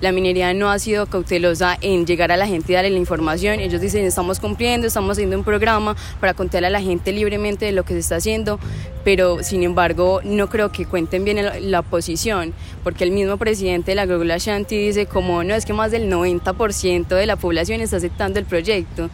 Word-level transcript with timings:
la 0.00 0.12
minería 0.12 0.52
no 0.54 0.70
ha 0.70 0.78
sido 0.78 1.06
cautelosa 1.06 1.78
en 1.80 2.06
llegar 2.06 2.32
a 2.32 2.36
la 2.36 2.46
gente 2.46 2.72
y 2.72 2.74
darle 2.74 2.90
la 2.90 2.98
información. 2.98 3.60
Ellos 3.60 3.80
dicen, 3.80 4.04
estamos 4.04 4.40
cumpliendo, 4.40 4.86
estamos 4.86 5.12
haciendo 5.12 5.38
un 5.38 5.44
programa 5.44 5.96
para 6.20 6.34
contarle 6.34 6.68
a 6.68 6.70
la 6.70 6.80
gente 6.80 7.12
libremente 7.12 7.64
de 7.66 7.72
lo 7.72 7.84
que 7.84 7.94
se 7.94 8.00
está 8.00 8.16
haciendo, 8.16 8.58
pero 9.04 9.42
sin 9.42 9.62
embargo 9.62 10.20
no 10.24 10.48
creo 10.48 10.72
que 10.72 10.86
cuenten 10.86 11.24
bien 11.24 11.38
la 11.70 11.82
posición, 11.82 12.52
porque 12.82 13.04
el 13.04 13.10
mismo 13.10 13.36
presidente 13.36 13.92
de 13.92 13.94
la 13.94 14.06
Global 14.06 14.38
Shanti 14.38 14.76
dice 14.76 15.06
como 15.06 15.44
no, 15.44 15.54
es 15.54 15.64
que 15.64 15.72
más 15.72 15.90
del 15.90 16.10
90% 16.10 17.08
de 17.08 17.26
la 17.26 17.36
población 17.36 17.80
está 17.80 17.96
aceptando 17.96 18.38
el 18.38 18.44
proyecto. 18.44 19.10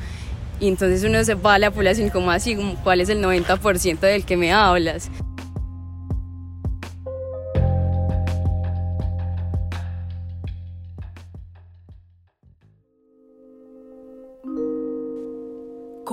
Y 0.60 0.68
entonces 0.68 1.02
uno 1.02 1.24
se 1.24 1.34
va 1.34 1.54
a 1.54 1.58
la 1.58 1.72
población 1.72 2.08
como 2.10 2.30
así, 2.30 2.56
¿cuál 2.84 3.00
es 3.00 3.08
el 3.08 3.20
90% 3.20 3.98
del 3.98 4.24
que 4.24 4.36
me 4.36 4.52
hablas? 4.52 5.10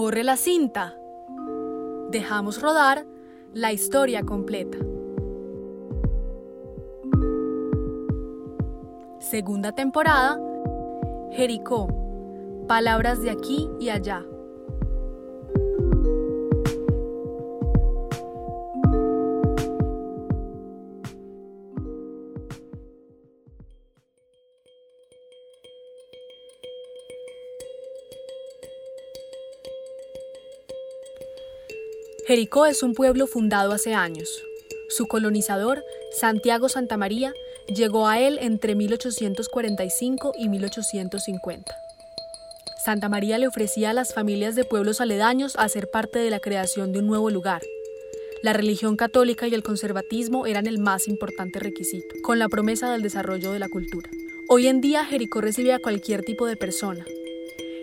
Corre 0.01 0.23
la 0.23 0.37
cinta. 0.37 0.95
Dejamos 2.09 2.61
rodar 2.61 3.05
la 3.53 3.73
historia 3.73 4.23
completa. 4.23 4.77
Segunda 9.19 9.73
temporada. 9.73 10.39
Jericó. 11.33 11.89
Palabras 12.65 13.21
de 13.21 13.29
aquí 13.29 13.69
y 13.81 13.89
allá. 13.89 14.25
Jericó 32.29 32.67
es 32.67 32.83
un 32.83 32.93
pueblo 32.93 33.25
fundado 33.25 33.71
hace 33.71 33.95
años. 33.95 34.43
Su 34.87 35.07
colonizador, 35.07 35.83
Santiago 36.11 36.69
Santamaría, 36.69 37.33
llegó 37.67 38.07
a 38.07 38.19
él 38.19 38.37
entre 38.39 38.75
1845 38.75 40.33
y 40.37 40.47
1850. 40.47 41.75
Santa 42.85 43.09
María 43.09 43.39
le 43.39 43.47
ofrecía 43.47 43.89
a 43.89 43.93
las 43.93 44.13
familias 44.13 44.53
de 44.53 44.63
pueblos 44.63 45.01
aledaños 45.01 45.55
hacer 45.55 45.89
parte 45.89 46.19
de 46.19 46.29
la 46.29 46.39
creación 46.39 46.93
de 46.93 46.99
un 46.99 47.07
nuevo 47.07 47.31
lugar. 47.31 47.63
La 48.43 48.53
religión 48.53 48.95
católica 48.95 49.47
y 49.47 49.55
el 49.55 49.63
conservatismo 49.63 50.45
eran 50.45 50.67
el 50.67 50.77
más 50.77 51.07
importante 51.07 51.57
requisito, 51.57 52.13
con 52.21 52.37
la 52.37 52.47
promesa 52.47 52.91
del 52.91 53.01
desarrollo 53.01 53.53
de 53.53 53.59
la 53.59 53.69
cultura. 53.69 54.07
Hoy 54.47 54.67
en 54.67 54.81
día 54.81 55.03
Jericó 55.03 55.41
recibe 55.41 55.73
a 55.73 55.79
cualquier 55.79 56.21
tipo 56.23 56.45
de 56.45 56.57
persona, 56.57 57.03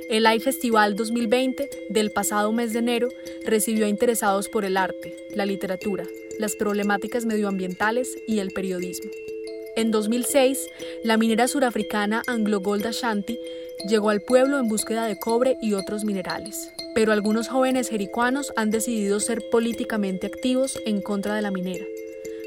el 0.09 0.27
AI 0.27 0.41
Festival 0.41 0.95
2020 0.95 1.69
del 1.91 2.11
pasado 2.13 2.53
mes 2.53 2.73
de 2.73 2.79
enero 2.79 3.09
recibió 3.45 3.87
a 3.87 3.89
interesados 3.89 4.49
por 4.49 4.65
el 4.65 4.77
arte, 4.77 5.17
la 5.35 5.47
literatura, 5.47 6.05
las 6.39 6.55
problemáticas 6.55 7.27
medioambientales 7.27 8.17
y 8.27 8.39
el 8.39 8.51
periodismo. 8.51 9.11
En 9.75 9.91
2006, 9.91 10.69
la 11.03 11.17
minera 11.17 11.49
surafricana 11.49 12.23
Anglo 12.27 12.61
Gold 12.61 12.87
Ashanti 12.87 13.39
llegó 13.89 14.11
al 14.11 14.23
pueblo 14.23 14.59
en 14.59 14.69
búsqueda 14.69 15.07
de 15.07 15.19
cobre 15.19 15.57
y 15.61 15.75
otros 15.75 16.05
minerales. 16.05 16.71
Pero 16.95 17.13
algunos 17.13 17.49
jóvenes 17.49 17.91
jericuanos 17.91 18.53
han 18.57 18.71
decidido 18.71 19.21
ser 19.21 19.43
políticamente 19.51 20.27
activos 20.27 20.81
en 20.87 21.03
contra 21.03 21.35
de 21.35 21.43
la 21.43 21.51
minera. 21.51 21.85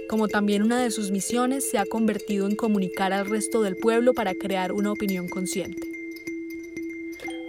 Como 0.10 0.28
también 0.28 0.64
una 0.64 0.82
de 0.82 0.90
sus 0.90 1.12
misiones 1.12 1.70
se 1.70 1.78
ha 1.78 1.86
convertido 1.86 2.48
en 2.48 2.56
comunicar 2.56 3.14
al 3.14 3.30
resto 3.30 3.62
del 3.62 3.76
pueblo 3.76 4.16
para 4.16 4.34
crear 4.34 4.72
una 4.72 4.92
opinión 4.92 5.28
consciente. 5.28 5.89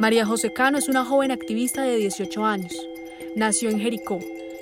María 0.00 0.24
José 0.24 0.50
Cano 0.50 0.78
es 0.78 0.88
una 0.88 1.04
joven 1.04 1.30
activista 1.30 1.82
de 1.82 1.96
18 1.96 2.42
años. 2.42 2.74
Nació 3.36 3.68
en 3.68 3.78
Jericó 3.78 4.18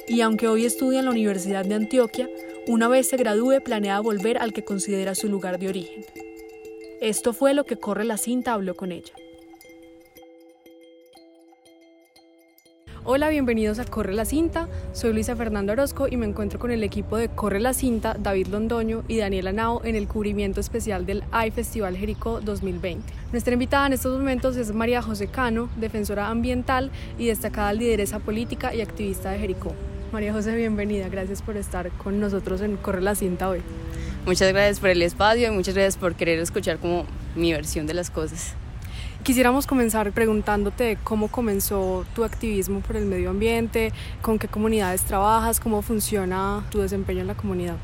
y 0.08 0.20
aunque 0.22 0.48
hoy 0.48 0.64
estudia 0.64 0.98
en 0.98 1.04
la 1.04 1.12
Universidad 1.12 1.64
de 1.64 1.76
Antioquia, 1.76 2.28
una 2.66 2.88
vez 2.88 3.06
se 3.06 3.16
gradúe 3.16 3.62
planea 3.62 4.00
volver 4.00 4.38
al 4.38 4.52
que 4.52 4.64
considera 4.64 5.14
su 5.14 5.28
lugar 5.28 5.60
de 5.60 5.68
origen. 5.68 6.04
Esto 7.00 7.32
fue 7.32 7.54
lo 7.54 7.62
que 7.66 7.76
Corre 7.76 8.04
la 8.04 8.16
Cinta 8.16 8.52
habló 8.52 8.74
con 8.74 8.90
ella. 8.90 9.12
Hola, 13.10 13.30
bienvenidos 13.30 13.78
a 13.78 13.86
Corre 13.86 14.12
la 14.12 14.26
Cinta. 14.26 14.68
Soy 14.92 15.14
Luisa 15.14 15.34
Fernando 15.34 15.72
Orozco 15.72 16.08
y 16.10 16.18
me 16.18 16.26
encuentro 16.26 16.58
con 16.58 16.70
el 16.70 16.84
equipo 16.84 17.16
de 17.16 17.30
Corre 17.30 17.58
la 17.58 17.72
Cinta, 17.72 18.14
David 18.18 18.48
Londoño 18.48 19.02
y 19.08 19.16
Daniela 19.16 19.50
Nao 19.50 19.82
en 19.82 19.96
el 19.96 20.06
cubrimiento 20.06 20.60
especial 20.60 21.06
del 21.06 21.24
AI 21.32 21.50
Festival 21.50 21.96
Jericó 21.96 22.42
2020. 22.42 23.10
Nuestra 23.32 23.54
invitada 23.54 23.86
en 23.86 23.94
estos 23.94 24.18
momentos 24.18 24.58
es 24.58 24.74
María 24.74 25.00
José 25.00 25.26
Cano, 25.28 25.70
defensora 25.76 26.28
ambiental 26.28 26.90
y 27.18 27.28
destacada 27.28 27.72
lideresa 27.72 28.18
política 28.18 28.74
y 28.74 28.82
activista 28.82 29.30
de 29.30 29.38
Jericó. 29.38 29.72
María 30.12 30.34
José, 30.34 30.54
bienvenida. 30.54 31.08
Gracias 31.08 31.40
por 31.40 31.56
estar 31.56 31.88
con 31.92 32.20
nosotros 32.20 32.60
en 32.60 32.76
Corre 32.76 33.00
la 33.00 33.14
Cinta 33.14 33.48
hoy. 33.48 33.62
Muchas 34.26 34.52
gracias 34.52 34.80
por 34.80 34.90
el 34.90 35.00
espacio 35.00 35.48
y 35.48 35.50
muchas 35.50 35.72
gracias 35.72 35.96
por 35.96 36.14
querer 36.14 36.40
escuchar 36.40 36.76
como 36.76 37.06
mi 37.34 37.54
versión 37.54 37.86
de 37.86 37.94
las 37.94 38.10
cosas. 38.10 38.54
Quisiéramos 39.28 39.66
comenzar 39.66 40.10
preguntándote 40.12 40.96
cómo 41.04 41.28
comenzó 41.28 42.06
tu 42.14 42.24
activismo 42.24 42.80
por 42.80 42.96
el 42.96 43.04
medio 43.04 43.28
ambiente, 43.28 43.92
con 44.22 44.38
qué 44.38 44.48
comunidades 44.48 45.02
trabajas, 45.02 45.60
cómo 45.60 45.82
funciona 45.82 46.64
tu 46.70 46.78
desempeño 46.78 47.20
en 47.20 47.26
la 47.26 47.34
comunidad. 47.34 47.76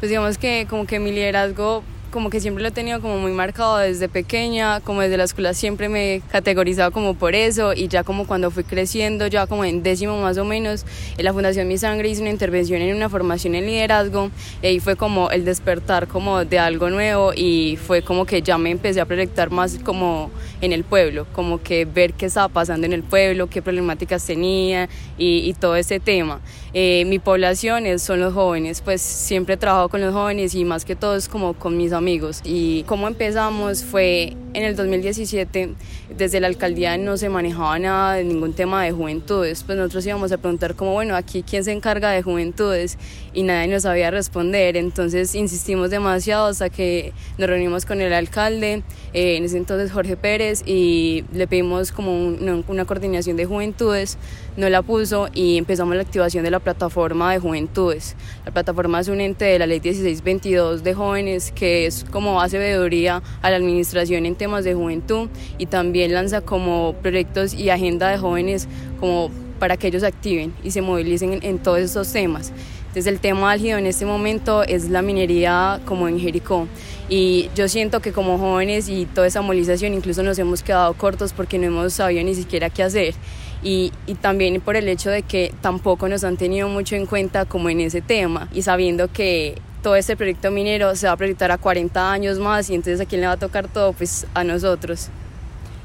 Pues 0.00 0.10
digamos 0.10 0.36
que 0.36 0.66
como 0.68 0.86
que 0.86 0.98
mi 0.98 1.12
liderazgo 1.12 1.84
como 2.10 2.30
que 2.30 2.40
siempre 2.40 2.62
lo 2.62 2.68
he 2.68 2.72
tenido 2.72 3.00
como 3.00 3.18
muy 3.18 3.32
marcado 3.32 3.78
desde 3.78 4.08
pequeña, 4.08 4.80
como 4.80 5.00
desde 5.00 5.16
la 5.16 5.24
escuela 5.24 5.54
siempre 5.54 5.88
me 5.88 6.16
he 6.16 6.20
categorizado 6.20 6.90
como 6.90 7.14
por 7.14 7.34
eso 7.34 7.72
y 7.72 7.88
ya 7.88 8.04
como 8.04 8.26
cuando 8.26 8.50
fui 8.50 8.64
creciendo, 8.64 9.26
ya 9.26 9.46
como 9.46 9.64
en 9.64 9.82
décimo 9.82 10.20
más 10.20 10.36
o 10.38 10.44
menos, 10.44 10.84
en 11.16 11.24
la 11.24 11.32
Fundación 11.32 11.68
Mi 11.68 11.78
Sangre 11.78 12.08
hice 12.08 12.20
una 12.20 12.30
intervención 12.30 12.82
en 12.82 12.94
una 12.94 13.08
formación 13.08 13.54
en 13.54 13.66
liderazgo 13.66 14.30
y 14.62 14.66
ahí 14.66 14.80
fue 14.80 14.96
como 14.96 15.30
el 15.30 15.44
despertar 15.44 16.08
como 16.08 16.44
de 16.44 16.58
algo 16.58 16.90
nuevo 16.90 17.32
y 17.34 17.76
fue 17.76 18.02
como 18.02 18.26
que 18.26 18.42
ya 18.42 18.58
me 18.58 18.70
empecé 18.70 19.00
a 19.00 19.06
proyectar 19.06 19.50
más 19.50 19.78
como 19.78 20.30
en 20.60 20.72
el 20.72 20.84
pueblo, 20.84 21.26
como 21.32 21.62
que 21.62 21.84
ver 21.84 22.12
qué 22.14 22.26
estaba 22.26 22.48
pasando 22.48 22.86
en 22.86 22.92
el 22.92 23.02
pueblo, 23.02 23.48
qué 23.48 23.62
problemáticas 23.62 24.26
tenía 24.26 24.88
y, 25.16 25.48
y 25.48 25.54
todo 25.54 25.76
ese 25.76 26.00
tema. 26.00 26.40
Eh, 26.72 27.04
mi 27.06 27.18
población 27.18 27.86
es, 27.86 28.02
son 28.02 28.20
los 28.20 28.32
jóvenes, 28.34 28.80
pues 28.80 29.00
siempre 29.00 29.54
he 29.54 29.56
trabajado 29.56 29.88
con 29.88 30.00
los 30.00 30.12
jóvenes 30.12 30.54
y 30.54 30.64
más 30.64 30.84
que 30.84 30.94
todo 30.94 31.16
es 31.16 31.28
como 31.28 31.54
con 31.54 31.76
mis 31.76 31.92
amigos. 31.92 31.99
Y 32.44 32.84
cómo 32.84 33.08
empezamos 33.08 33.84
fue 33.84 34.36
en 34.54 34.64
el 34.64 34.74
2017, 34.74 35.74
desde 36.16 36.40
la 36.40 36.46
alcaldía 36.46 36.96
no 36.96 37.16
se 37.16 37.28
manejaba 37.28 37.78
nada 37.78 38.14
de 38.14 38.24
ningún 38.24 38.54
tema 38.54 38.84
de 38.84 38.92
juventudes, 38.92 39.62
pues 39.64 39.76
nosotros 39.76 40.06
íbamos 40.06 40.32
a 40.32 40.38
preguntar 40.38 40.74
como, 40.74 40.92
bueno, 40.92 41.14
aquí 41.14 41.42
quién 41.42 41.62
se 41.62 41.72
encarga 41.72 42.10
de 42.10 42.22
juventudes 42.22 42.98
y 43.32 43.42
nadie 43.42 43.68
nos 43.68 43.82
sabía 43.82 44.10
responder, 44.10 44.76
entonces 44.76 45.34
insistimos 45.34 45.90
demasiado 45.90 46.46
hasta 46.46 46.68
que 46.70 47.12
nos 47.38 47.48
reunimos 47.48 47.86
con 47.86 48.00
el 48.00 48.12
alcalde, 48.12 48.82
eh, 49.12 49.36
en 49.36 49.44
ese 49.44 49.56
entonces 49.56 49.92
Jorge 49.92 50.16
Pérez, 50.16 50.62
y 50.66 51.24
le 51.32 51.46
pedimos 51.46 51.92
como 51.92 52.12
una 52.16 52.84
coordinación 52.84 53.36
de 53.36 53.46
juventudes, 53.46 54.18
no 54.56 54.68
la 54.68 54.82
puso 54.82 55.28
y 55.32 55.56
empezamos 55.58 55.94
la 55.94 56.02
activación 56.02 56.44
de 56.44 56.50
la 56.50 56.60
plataforma 56.60 57.32
de 57.32 57.38
juventudes. 57.38 58.16
La 58.44 58.52
plataforma 58.52 59.00
es 59.00 59.08
un 59.08 59.20
ente 59.20 59.44
de 59.44 59.58
la 59.58 59.66
ley 59.66 59.80
1622 59.80 60.82
de 60.82 60.94
jóvenes 60.94 61.52
que 61.52 61.86
es 61.86 62.04
como 62.10 62.40
hace 62.40 62.58
veeduría 62.58 63.22
a 63.42 63.50
la 63.50 63.56
administración 63.56 64.26
en 64.26 64.34
temas 64.34 64.64
de 64.64 64.74
juventud 64.74 65.28
y 65.58 65.66
también 65.66 66.12
lanza 66.14 66.40
como 66.40 66.94
proyectos 67.00 67.54
y 67.54 67.70
agenda 67.70 68.08
de 68.10 68.18
jóvenes 68.18 68.68
como 68.98 69.30
para 69.58 69.76
que 69.76 69.88
ellos 69.88 70.02
activen 70.02 70.54
y 70.64 70.70
se 70.70 70.82
movilicen 70.82 71.34
en, 71.34 71.44
en 71.44 71.58
todos 71.58 71.78
estos 71.78 72.12
temas. 72.12 72.52
Entonces 72.90 73.06
el 73.06 73.20
tema 73.20 73.52
álgido 73.52 73.78
en 73.78 73.86
este 73.86 74.04
momento 74.04 74.64
es 74.64 74.88
la 74.88 75.00
minería 75.00 75.80
como 75.84 76.08
en 76.08 76.18
Jericó. 76.18 76.66
Y 77.08 77.48
yo 77.54 77.68
siento 77.68 78.00
que 78.00 78.10
como 78.10 78.36
jóvenes 78.36 78.88
y 78.88 79.06
toda 79.06 79.28
esa 79.28 79.42
movilización 79.42 79.94
incluso 79.94 80.24
nos 80.24 80.36
hemos 80.40 80.64
quedado 80.64 80.92
cortos 80.94 81.32
porque 81.32 81.56
no 81.56 81.66
hemos 81.66 81.92
sabido 81.92 82.24
ni 82.24 82.34
siquiera 82.34 82.68
qué 82.68 82.82
hacer. 82.82 83.14
Y, 83.62 83.92
y, 84.08 84.14
también 84.14 84.60
por 84.60 84.74
el 84.74 84.88
hecho 84.88 85.08
de 85.08 85.22
que 85.22 85.52
tampoco 85.60 86.08
nos 86.08 86.24
han 86.24 86.36
tenido 86.36 86.68
mucho 86.68 86.96
en 86.96 87.06
cuenta 87.06 87.44
como 87.44 87.68
en 87.68 87.80
ese 87.80 88.00
tema 88.00 88.48
y 88.52 88.62
sabiendo 88.62 89.06
que 89.12 89.54
todo 89.82 89.94
este 89.96 90.16
proyecto 90.16 90.50
minero 90.50 90.96
se 90.96 91.06
va 91.06 91.12
a 91.12 91.16
proyectar 91.16 91.52
a 91.52 91.58
40 91.58 92.10
años 92.10 92.38
más 92.40 92.70
y 92.70 92.74
entonces 92.74 93.00
a 93.00 93.04
quién 93.04 93.20
le 93.20 93.28
va 93.28 93.34
a 93.34 93.36
tocar 93.36 93.68
todo, 93.68 93.92
pues 93.92 94.26
a 94.34 94.42
nosotros. 94.42 95.10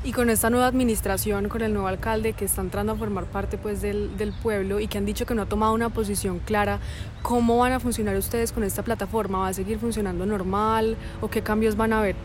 Y 0.05 0.11
con 0.11 0.29
esta 0.29 0.51
nueva 0.51 0.67
administración, 0.67 1.49
con 1.49 1.63
el 1.63 1.73
nuevo 1.73 1.87
alcalde 1.87 2.33
que 2.33 2.45
está 2.45 2.61
entrando 2.61 2.91
a 2.91 2.95
formar 2.95 3.25
parte 3.25 3.57
pues, 3.57 3.81
del, 3.81 4.15
del, 4.17 4.33
pueblo 4.33 4.79
y 4.79 4.87
que 4.87 4.99
han 4.99 5.05
dicho 5.05 5.25
que 5.25 5.33
no 5.33 5.41
ha 5.41 5.45
tomado 5.47 5.73
una 5.73 5.89
posición 5.89 6.37
clara, 6.37 6.79
¿cómo 7.23 7.57
van 7.57 7.71
a 7.71 7.79
funcionar 7.79 8.15
ustedes 8.15 8.51
con 8.51 8.63
esta 8.63 8.83
plataforma? 8.83 9.39
¿Va 9.39 9.47
a 9.47 9.53
seguir 9.55 9.79
funcionando 9.79 10.27
normal 10.27 10.95
o 11.21 11.27
qué 11.27 11.41
cambios 11.41 11.75
van 11.75 11.91
a 11.91 11.99
haber? 12.01 12.15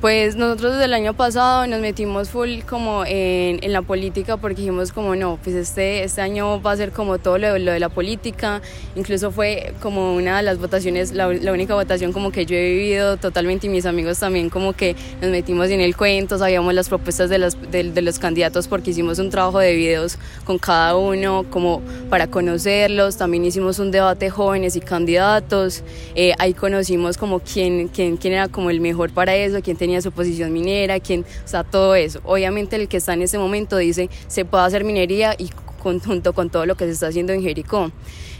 Pues 0.00 0.36
nosotros 0.36 0.74
desde 0.74 0.84
el 0.84 0.92
año 0.92 1.14
pasado 1.14 1.66
nos 1.66 1.80
metimos 1.80 2.28
full 2.28 2.60
como 2.68 3.06
en, 3.06 3.64
en, 3.64 3.72
la 3.72 3.80
política 3.80 4.36
porque 4.36 4.56
dijimos 4.56 4.92
como 4.92 5.16
no, 5.16 5.38
pues 5.42 5.56
este, 5.56 6.04
este 6.04 6.20
año 6.20 6.60
va 6.60 6.72
a 6.72 6.76
ser 6.76 6.92
como 6.92 7.16
todo 7.16 7.38
lo, 7.38 7.58
lo 7.58 7.72
de 7.72 7.80
la 7.80 7.88
política, 7.88 8.60
incluso 8.94 9.30
fue 9.30 9.72
como 9.80 10.14
una 10.14 10.36
de 10.36 10.42
las 10.42 10.58
votaciones, 10.58 11.12
la, 11.12 11.32
la, 11.32 11.50
única 11.50 11.74
votación 11.74 12.12
como 12.12 12.30
que 12.30 12.44
yo 12.44 12.54
he 12.56 12.74
vivido 12.74 13.16
totalmente 13.16 13.68
y 13.68 13.70
mis 13.70 13.86
amigos 13.86 14.18
también 14.18 14.50
como 14.50 14.74
que 14.74 14.94
nos 15.22 15.30
metimos 15.30 15.70
en 15.70 15.80
el 15.80 15.96
cuento, 15.96 16.36
sabíamos 16.36 16.74
las 16.74 16.90
propuestas 16.90 17.30
de, 17.30 17.38
las, 17.38 17.56
de, 17.70 17.84
de 17.84 18.02
los 18.02 18.18
candidatos 18.18 18.68
porque 18.68 18.90
hicimos 18.90 19.18
un 19.18 19.30
trabajo 19.30 19.60
de 19.60 19.74
videos 19.74 20.18
con 20.44 20.58
cada 20.58 20.94
uno 20.94 21.46
como 21.48 21.80
para 22.10 22.26
conocerlos, 22.26 23.16
también 23.16 23.46
hicimos 23.46 23.78
un 23.78 23.90
debate 23.90 24.28
jóvenes 24.28 24.76
y 24.76 24.80
candidatos, 24.80 25.82
eh, 26.14 26.34
ahí 26.38 26.52
conocimos 26.52 27.16
como 27.16 27.40
quién, 27.40 27.88
quién, 27.88 28.18
quién 28.18 28.34
era 28.34 28.48
como 28.48 28.68
el 28.68 28.82
mejor 28.82 29.10
para 29.10 29.34
eso, 29.34 29.62
quién 29.62 29.78
tenía 29.78 29.85
su 30.02 30.12
posición 30.12 30.52
minera, 30.52 31.00
quién, 31.00 31.24
o 31.44 31.48
sea, 31.48 31.64
todo 31.64 31.94
eso. 31.94 32.20
Obviamente 32.24 32.76
el 32.76 32.88
que 32.88 32.98
está 32.98 33.14
en 33.14 33.22
ese 33.22 33.38
momento 33.38 33.76
dice 33.76 34.10
se 34.28 34.44
puede 34.44 34.64
hacer 34.64 34.84
minería 34.84 35.34
y 35.38 35.50
conjunto 35.82 36.32
con 36.32 36.50
todo 36.50 36.66
lo 36.66 36.74
que 36.74 36.84
se 36.86 36.92
está 36.92 37.08
haciendo 37.08 37.32
en 37.32 37.42
Jericó. 37.42 37.92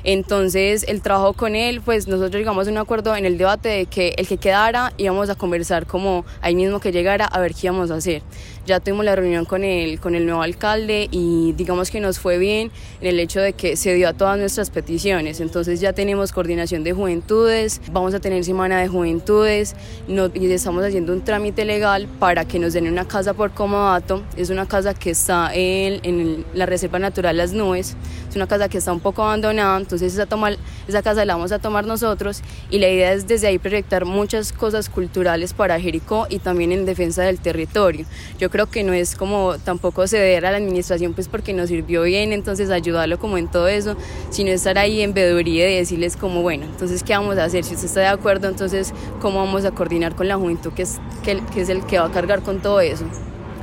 Entonces 0.06 0.84
el 0.86 1.02
trabajo 1.02 1.32
con 1.32 1.56
él, 1.56 1.80
pues 1.84 2.06
nosotros 2.06 2.38
llegamos 2.38 2.68
a 2.68 2.70
un 2.70 2.78
acuerdo 2.78 3.16
en 3.16 3.26
el 3.26 3.38
debate 3.38 3.68
de 3.68 3.86
que 3.86 4.14
el 4.16 4.28
que 4.28 4.36
quedara 4.36 4.92
íbamos 4.98 5.28
a 5.30 5.34
conversar 5.34 5.86
como 5.86 6.24
ahí 6.40 6.54
mismo 6.54 6.78
que 6.78 6.92
llegara 6.92 7.24
a 7.24 7.40
ver 7.40 7.54
qué 7.54 7.66
íbamos 7.66 7.90
a 7.90 7.96
hacer. 7.96 8.22
Ya 8.66 8.78
tuvimos 8.80 9.04
la 9.04 9.16
reunión 9.16 9.44
con 9.44 9.64
el, 9.64 9.98
con 10.00 10.14
el 10.14 10.24
nuevo 10.24 10.42
alcalde 10.42 11.08
y 11.10 11.54
digamos 11.54 11.90
que 11.90 12.00
nos 12.00 12.20
fue 12.20 12.38
bien 12.38 12.70
en 13.00 13.08
el 13.08 13.18
hecho 13.20 13.40
de 13.40 13.52
que 13.52 13.76
se 13.76 13.94
dio 13.94 14.08
a 14.08 14.12
todas 14.12 14.38
nuestras 14.38 14.70
peticiones. 14.70 15.40
Entonces 15.40 15.80
ya 15.80 15.92
tenemos 15.92 16.30
coordinación 16.30 16.84
de 16.84 16.92
juventudes, 16.92 17.80
vamos 17.92 18.14
a 18.14 18.20
tener 18.20 18.44
semana 18.44 18.80
de 18.80 18.86
juventudes 18.86 19.74
y 20.06 20.52
estamos 20.52 20.84
haciendo 20.84 21.12
un 21.12 21.22
trámite 21.22 21.64
legal 21.64 22.06
para 22.20 22.44
que 22.44 22.60
nos 22.60 22.72
den 22.72 22.86
una 22.86 23.08
casa 23.08 23.34
por 23.34 23.50
comodato. 23.52 24.22
Es 24.36 24.50
una 24.50 24.66
casa 24.66 24.94
que 24.94 25.10
está 25.10 25.50
en, 25.52 26.00
en 26.04 26.44
la 26.54 26.66
Reserva 26.66 27.00
Natural 27.00 27.36
Las 27.36 27.52
Nubes, 27.52 27.96
es 28.25 28.25
una 28.36 28.46
casa 28.46 28.68
que 28.68 28.78
está 28.78 28.92
un 28.92 29.00
poco 29.00 29.22
abandonada, 29.22 29.78
entonces 29.78 30.14
esa, 30.14 30.26
toma, 30.26 30.50
esa 30.86 31.02
casa 31.02 31.24
la 31.24 31.34
vamos 31.34 31.52
a 31.52 31.58
tomar 31.58 31.86
nosotros 31.86 32.42
y 32.70 32.78
la 32.78 32.88
idea 32.88 33.12
es 33.12 33.26
desde 33.26 33.48
ahí 33.48 33.58
proyectar 33.58 34.04
muchas 34.04 34.52
cosas 34.52 34.88
culturales 34.88 35.52
para 35.52 35.80
Jericó 35.80 36.26
y 36.28 36.38
también 36.38 36.72
en 36.72 36.86
defensa 36.86 37.22
del 37.22 37.40
territorio. 37.40 38.06
Yo 38.38 38.50
creo 38.50 38.66
que 38.66 38.82
no 38.84 38.92
es 38.92 39.16
como 39.16 39.56
tampoco 39.58 40.06
ceder 40.06 40.46
a 40.46 40.50
la 40.50 40.58
administración 40.58 41.14
pues 41.14 41.28
porque 41.28 41.52
nos 41.52 41.68
sirvió 41.68 42.02
bien, 42.02 42.32
entonces 42.32 42.70
ayudarlo 42.70 43.18
como 43.18 43.38
en 43.38 43.48
todo 43.48 43.68
eso, 43.68 43.96
sino 44.30 44.50
estar 44.50 44.78
ahí 44.78 45.00
en 45.00 45.14
veeduría 45.14 45.70
y 45.70 45.76
decirles 45.76 46.16
como 46.16 46.42
bueno, 46.42 46.66
entonces 46.66 47.02
qué 47.02 47.14
vamos 47.14 47.38
a 47.38 47.44
hacer, 47.44 47.64
si 47.64 47.74
usted 47.74 47.86
está 47.86 48.00
de 48.00 48.06
acuerdo, 48.06 48.48
entonces 48.48 48.92
cómo 49.20 49.38
vamos 49.38 49.64
a 49.64 49.70
coordinar 49.70 50.14
con 50.14 50.28
la 50.28 50.36
juventud 50.36 50.72
que 50.72 50.82
es, 50.82 50.98
que, 51.22 51.42
que 51.52 51.62
es 51.62 51.68
el 51.68 51.84
que 51.86 51.98
va 51.98 52.06
a 52.06 52.12
cargar 52.12 52.42
con 52.42 52.60
todo 52.60 52.80
eso. 52.80 53.06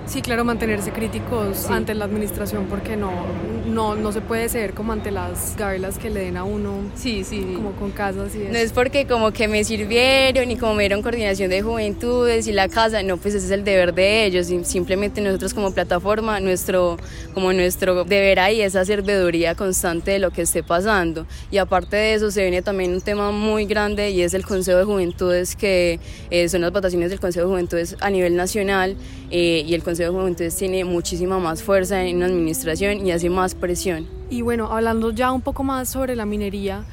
Sí, 0.05 0.21
claro, 0.21 0.43
mantenerse 0.43 0.91
críticos 0.91 1.57
sí. 1.57 1.73
ante 1.73 1.95
la 1.95 2.05
administración 2.05 2.65
porque 2.69 2.97
no, 2.97 3.11
no, 3.65 3.95
no 3.95 4.11
se 4.11 4.19
puede 4.19 4.49
ser 4.49 4.73
como 4.73 4.91
ante 4.91 5.11
las 5.11 5.55
gabelas 5.57 5.97
que 5.97 6.09
le 6.09 6.19
den 6.21 6.37
a 6.37 6.43
uno. 6.43 6.79
Sí, 6.95 7.23
sí. 7.23 7.53
Como 7.55 7.71
con 7.71 7.91
casas 7.91 8.35
y 8.35 8.43
eso. 8.43 8.51
No 8.51 8.57
es 8.57 8.73
porque 8.73 9.07
como 9.07 9.31
que 9.31 9.47
me 9.47 9.63
sirvieron 9.63 10.51
y 10.51 10.57
como 10.57 10.75
me 10.75 10.83
dieron 10.83 11.01
coordinación 11.01 11.49
de 11.49 11.61
juventudes 11.61 12.47
y 12.47 12.51
la 12.51 12.67
casa, 12.67 13.01
no, 13.01 13.17
pues 13.17 13.33
ese 13.35 13.45
es 13.45 13.51
el 13.51 13.63
deber 13.63 13.93
de 13.93 14.25
ellos. 14.25 14.47
Simplemente 14.63 15.21
nosotros 15.21 15.53
como 15.53 15.73
plataforma, 15.73 16.39
nuestro, 16.41 16.97
como 17.33 17.53
nuestro 17.53 18.03
deber 18.03 18.39
ahí 18.39 18.61
es 18.61 18.75
hacer 18.75 19.03
veeduría 19.03 19.55
constante 19.55 20.11
de 20.11 20.19
lo 20.19 20.31
que 20.31 20.41
esté 20.41 20.63
pasando. 20.63 21.25
Y 21.49 21.57
aparte 21.57 21.95
de 21.95 22.13
eso 22.13 22.29
se 22.29 22.41
viene 22.41 22.61
también 22.61 22.93
un 22.93 23.01
tema 23.01 23.31
muy 23.31 23.65
grande 23.65 24.11
y 24.11 24.21
es 24.21 24.33
el 24.33 24.45
Consejo 24.45 24.77
de 24.77 24.83
Juventudes, 24.83 25.55
que 25.55 25.99
eh, 26.29 26.49
son 26.49 26.61
las 26.61 26.73
votaciones 26.73 27.09
del 27.09 27.21
Consejo 27.21 27.47
de 27.47 27.53
Juventudes 27.53 27.95
a 28.01 28.09
nivel 28.09 28.35
nacional 28.35 28.97
eh, 29.31 29.63
y 29.65 29.73
el 29.73 29.81
Consejo 29.81 29.92
de 29.97 30.07
Juventudes 30.07 30.55
tiene 30.55 30.85
muchísima 30.85 31.39
más 31.39 31.63
fuerza 31.63 32.03
en 32.03 32.19
la 32.19 32.25
administración 32.27 33.05
y 33.05 33.11
hace 33.11 33.29
más 33.29 33.55
presión. 33.55 34.07
Y 34.29 34.41
bueno, 34.41 34.71
hablando 34.71 35.11
ya 35.11 35.31
un 35.31 35.41
poco 35.41 35.63
más 35.63 35.89
sobre 35.89 36.15
la 36.15 36.25
minería, 36.25 36.83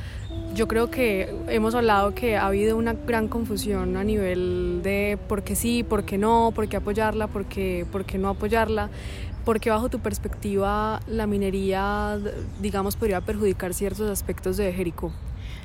yo 0.55 0.67
creo 0.69 0.91
que 0.91 1.35
hemos 1.49 1.75
hablado 1.75 2.15
que 2.15 2.37
ha 2.37 2.47
habido 2.47 2.77
una 2.77 2.95
gran 2.95 3.29
confusión 3.29 3.97
a 3.97 4.05
nivel 4.05 4.81
de 4.83 5.19
por 5.29 5.43
qué 5.43 5.55
sí, 5.55 5.83
por 5.83 6.05
qué 6.05 6.19
no, 6.19 6.53
por 6.55 6.69
qué 6.69 6.77
apoyarla, 6.77 7.29
por 7.29 7.47
qué, 7.47 7.87
por 7.91 8.05
qué 8.05 8.19
no 8.19 8.29
apoyarla. 8.29 8.91
Porque 9.45 9.71
bajo 9.71 9.89
tu 9.89 10.01
perspectiva 10.01 11.01
la 11.07 11.27
minería, 11.27 12.19
digamos, 12.61 12.97
podría 12.97 13.21
perjudicar 13.21 13.73
ciertos 13.73 14.11
aspectos 14.11 14.57
de 14.57 14.73
Jericó? 14.73 15.13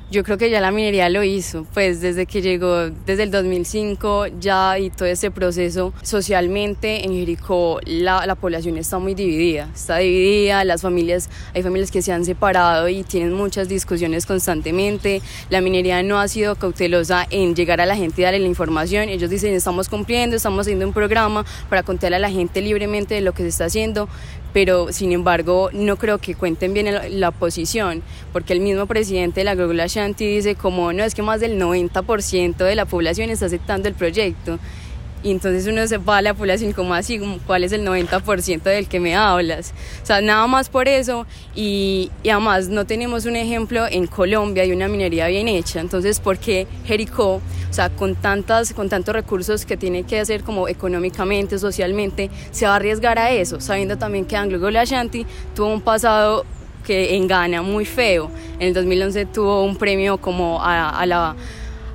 Yo 0.08 0.22
creo 0.22 0.38
que 0.38 0.50
ya 0.50 0.60
la 0.60 0.70
minería 0.70 1.08
lo 1.08 1.24
hizo, 1.24 1.66
pues 1.74 2.00
desde 2.00 2.26
que 2.26 2.40
llegó, 2.40 2.90
desde 3.06 3.24
el 3.24 3.32
2005 3.32 4.26
ya 4.38 4.78
y 4.78 4.90
todo 4.90 5.08
ese 5.08 5.32
proceso 5.32 5.92
socialmente 6.02 7.04
en 7.04 7.12
Jericó 7.12 7.80
la, 7.84 8.24
la, 8.24 8.36
población 8.36 8.76
está 8.78 9.00
muy 9.00 9.14
dividida, 9.14 9.68
está 9.74 9.96
dividida, 9.98 10.62
las 10.64 10.82
familias, 10.82 11.28
hay 11.54 11.62
familias 11.62 11.90
que 11.90 12.02
se 12.02 12.12
han 12.12 12.24
separado 12.24 12.88
y 12.88 13.02
tienen 13.02 13.32
muchas 13.32 13.68
discusiones 13.68 14.26
constantemente, 14.26 15.22
la 15.50 15.60
minería 15.60 16.02
no 16.04 16.20
ha 16.20 16.28
sido 16.28 16.54
cautelosa 16.54 17.26
en 17.30 17.56
llegar 17.56 17.80
a 17.80 17.86
la 17.86 17.96
gente 17.96 18.20
y 18.20 18.24
darle 18.24 18.38
la 18.38 18.48
información, 18.48 19.08
ellos 19.08 19.28
dicen 19.28 19.54
estamos 19.54 19.88
cumpliendo, 19.88 20.36
estamos 20.36 20.60
haciendo 20.60 20.86
un 20.86 20.92
programa 20.92 21.44
para 21.68 21.82
contarle 21.82 22.16
a 22.16 22.20
la 22.20 22.30
gente 22.30 22.60
libremente 22.60 23.14
de 23.16 23.22
lo 23.22 23.32
que 23.32 23.42
se 23.42 23.48
está 23.48 23.64
haciendo, 23.64 24.08
pero 24.56 24.90
sin 24.90 25.12
embargo 25.12 25.68
no 25.74 25.98
creo 25.98 26.16
que 26.16 26.34
cuenten 26.34 26.72
bien 26.72 26.88
la 27.20 27.30
posición, 27.30 28.02
porque 28.32 28.54
el 28.54 28.60
mismo 28.60 28.86
presidente 28.86 29.40
de 29.40 29.44
la 29.44 29.54
Global 29.54 29.80
Ashanti 29.80 30.26
dice 30.26 30.54
como 30.54 30.94
no, 30.94 31.04
es 31.04 31.14
que 31.14 31.20
más 31.20 31.40
del 31.40 31.60
90% 31.60 32.56
de 32.56 32.74
la 32.74 32.86
población 32.86 33.28
está 33.28 33.44
aceptando 33.44 33.86
el 33.86 33.94
proyecto. 33.94 34.58
Y 35.26 35.32
entonces 35.32 35.66
uno 35.66 35.84
se 35.88 35.98
va 35.98 36.18
a 36.18 36.22
la 36.22 36.34
población 36.34 36.72
como 36.72 36.94
así, 36.94 37.20
¿cuál 37.48 37.64
es 37.64 37.72
el 37.72 37.84
90% 37.84 38.62
del 38.62 38.86
que 38.86 39.00
me 39.00 39.16
hablas? 39.16 39.74
O 40.00 40.06
sea, 40.06 40.20
nada 40.20 40.46
más 40.46 40.68
por 40.68 40.86
eso. 40.86 41.26
Y, 41.52 42.12
además 42.22 42.68
no 42.68 42.84
tenemos 42.84 43.26
un 43.26 43.34
ejemplo 43.34 43.86
en 43.90 44.06
Colombia 44.06 44.62
de 44.62 44.72
una 44.72 44.86
minería 44.86 45.26
bien 45.26 45.48
hecha. 45.48 45.80
Entonces, 45.80 46.20
¿por 46.20 46.38
qué 46.38 46.68
Jericó, 46.84 47.40
o 47.68 47.72
sea, 47.72 47.90
con, 47.90 48.14
tantas, 48.14 48.72
con 48.72 48.88
tantos 48.88 49.16
recursos 49.16 49.66
que 49.66 49.76
tiene 49.76 50.04
que 50.04 50.20
hacer 50.20 50.44
como 50.44 50.68
económicamente, 50.68 51.58
socialmente, 51.58 52.30
se 52.52 52.66
va 52.66 52.74
a 52.74 52.76
arriesgar 52.76 53.18
a 53.18 53.32
eso? 53.32 53.60
Sabiendo 53.60 53.98
también 53.98 54.26
que 54.26 54.36
Anglo 54.36 54.60
Gold 54.60 54.76
Ashanti 54.76 55.26
tuvo 55.56 55.72
un 55.72 55.80
pasado 55.80 56.46
que 56.86 57.16
en 57.16 57.26
Ghana 57.26 57.62
muy 57.62 57.84
feo. 57.84 58.30
En 58.60 58.68
el 58.68 58.74
2011 58.74 59.26
tuvo 59.26 59.64
un 59.64 59.74
premio 59.74 60.18
como 60.18 60.62
a 60.62 61.04
la 61.04 61.34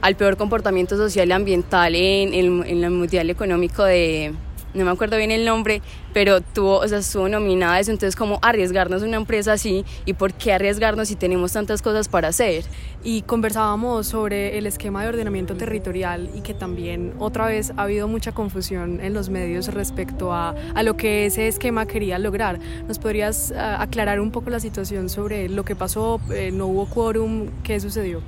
al 0.02 0.16
peor 0.16 0.38
comportamiento 0.38 0.98
social 0.98 1.30
y 1.30 1.32
ambiental 1.32 1.96
en, 1.96 2.34
en, 2.34 2.64
en 2.66 2.84
el 2.84 2.92
Mundial 2.92 3.30
Económico 3.30 3.84
de, 3.84 4.34
no 4.74 4.86
me 4.86 4.92
acuerdo 4.92 5.18
bien 5.18 5.32
el 5.32 5.46
nombre, 5.46 5.82
pero 6.14 6.42
tuvo, 6.42 6.78
o 6.78 6.88
sea, 6.88 7.00
estuvo 7.00 7.28
nominada 7.28 7.80
eso, 7.80 7.92
entonces 7.92 8.16
como 8.16 8.40
arriesgarnos 8.42 9.04
una 9.04 9.18
empresa 9.18 9.54
así 9.54 9.86
y 10.06 10.14
por 10.14 10.34
qué 10.34 10.54
arriesgarnos 10.54 11.10
si 11.10 11.16
tenemos 11.16 11.54
tantas 11.54 11.82
cosas 11.82 12.08
para 12.08 12.30
hacer. 12.30 12.64
Y 13.04 13.24
conversábamos 13.24 14.08
sobre 14.08 14.58
el 14.58 14.68
esquema 14.68 15.04
de 15.04 15.10
ordenamiento 15.10 15.56
territorial 15.56 16.30
y 16.36 16.42
que 16.42 16.54
también 16.54 17.14
otra 17.20 17.48
vez 17.48 17.74
ha 17.76 17.84
habido 17.84 18.08
mucha 18.08 18.32
confusión 18.32 19.02
en 19.02 19.14
los 19.14 19.30
medios 19.30 19.68
respecto 19.74 20.34
a, 20.34 20.56
a 20.74 20.84
lo 20.84 20.96
que 20.98 21.26
ese 21.26 21.48
esquema 21.48 21.86
quería 21.86 22.20
lograr. 22.20 22.60
¿Nos 22.88 23.00
podrías 23.00 23.52
uh, 23.56 23.82
aclarar 23.82 24.20
un 24.20 24.32
poco 24.32 24.50
la 24.52 24.60
situación 24.60 25.10
sobre 25.10 25.50
lo 25.50 25.66
que 25.66 25.76
pasó? 25.76 26.22
Eh, 26.32 26.52
¿No 26.54 26.68
hubo 26.68 26.86
quórum? 26.86 27.48
¿Qué 27.64 27.80
sucedió? 27.80 28.22